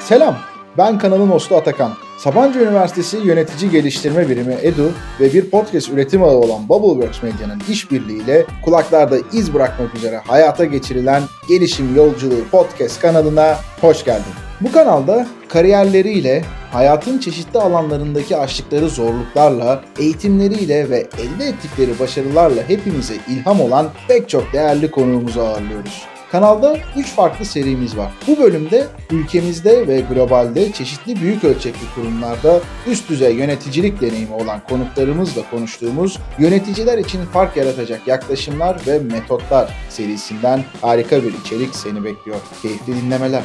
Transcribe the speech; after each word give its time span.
Selam, 0.00 0.36
ben 0.78 0.98
kanalın 0.98 1.30
hostu 1.30 1.56
Atakan. 1.56 1.92
Sabancı 2.18 2.58
Üniversitesi 2.58 3.16
Yönetici 3.16 3.70
Geliştirme 3.70 4.28
Birimi 4.28 4.54
EDU 4.62 4.92
ve 5.20 5.32
bir 5.32 5.50
podcast 5.50 5.88
üretim 5.88 6.22
ağı 6.22 6.36
olan 6.36 6.68
Bubbleworks 6.68 7.22
Medya'nın 7.22 7.62
işbirliğiyle 7.68 8.46
kulaklarda 8.64 9.16
iz 9.32 9.54
bırakmak 9.54 9.94
üzere 9.94 10.16
hayata 10.16 10.64
geçirilen 10.64 11.22
Gelişim 11.48 11.96
Yolculuğu 11.96 12.44
podcast 12.50 13.00
kanalına 13.00 13.56
hoş 13.80 14.04
geldin. 14.04 14.49
Bu 14.60 14.72
kanalda 14.72 15.26
kariyerleriyle, 15.48 16.44
hayatın 16.72 17.18
çeşitli 17.18 17.58
alanlarındaki 17.58 18.36
aştıkları 18.36 18.88
zorluklarla, 18.88 19.82
eğitimleriyle 19.98 20.90
ve 20.90 20.98
elde 20.98 21.44
ettikleri 21.44 21.98
başarılarla 21.98 22.68
hepimize 22.68 23.14
ilham 23.28 23.60
olan 23.60 23.88
pek 24.08 24.28
çok 24.28 24.52
değerli 24.52 24.90
konuğumuzu 24.90 25.40
ağırlıyoruz. 25.40 26.02
Kanalda 26.32 26.78
3 26.96 27.06
farklı 27.06 27.44
serimiz 27.44 27.96
var. 27.96 28.12
Bu 28.26 28.38
bölümde 28.38 28.86
ülkemizde 29.10 29.88
ve 29.88 30.00
globalde 30.00 30.72
çeşitli 30.72 31.20
büyük 31.20 31.44
ölçekli 31.44 31.94
kurumlarda 31.94 32.60
üst 32.86 33.08
düzey 33.08 33.34
yöneticilik 33.34 34.00
deneyimi 34.00 34.34
olan 34.34 34.60
konuklarımızla 34.68 35.42
konuştuğumuz 35.50 36.18
yöneticiler 36.38 36.98
için 36.98 37.24
fark 37.24 37.56
yaratacak 37.56 38.08
yaklaşımlar 38.08 38.80
ve 38.86 38.98
metotlar 38.98 39.74
serisinden 39.88 40.64
harika 40.80 41.22
bir 41.22 41.34
içerik 41.44 41.74
seni 41.74 42.04
bekliyor. 42.04 42.38
Keyifli 42.62 42.96
dinlemeler. 42.96 43.42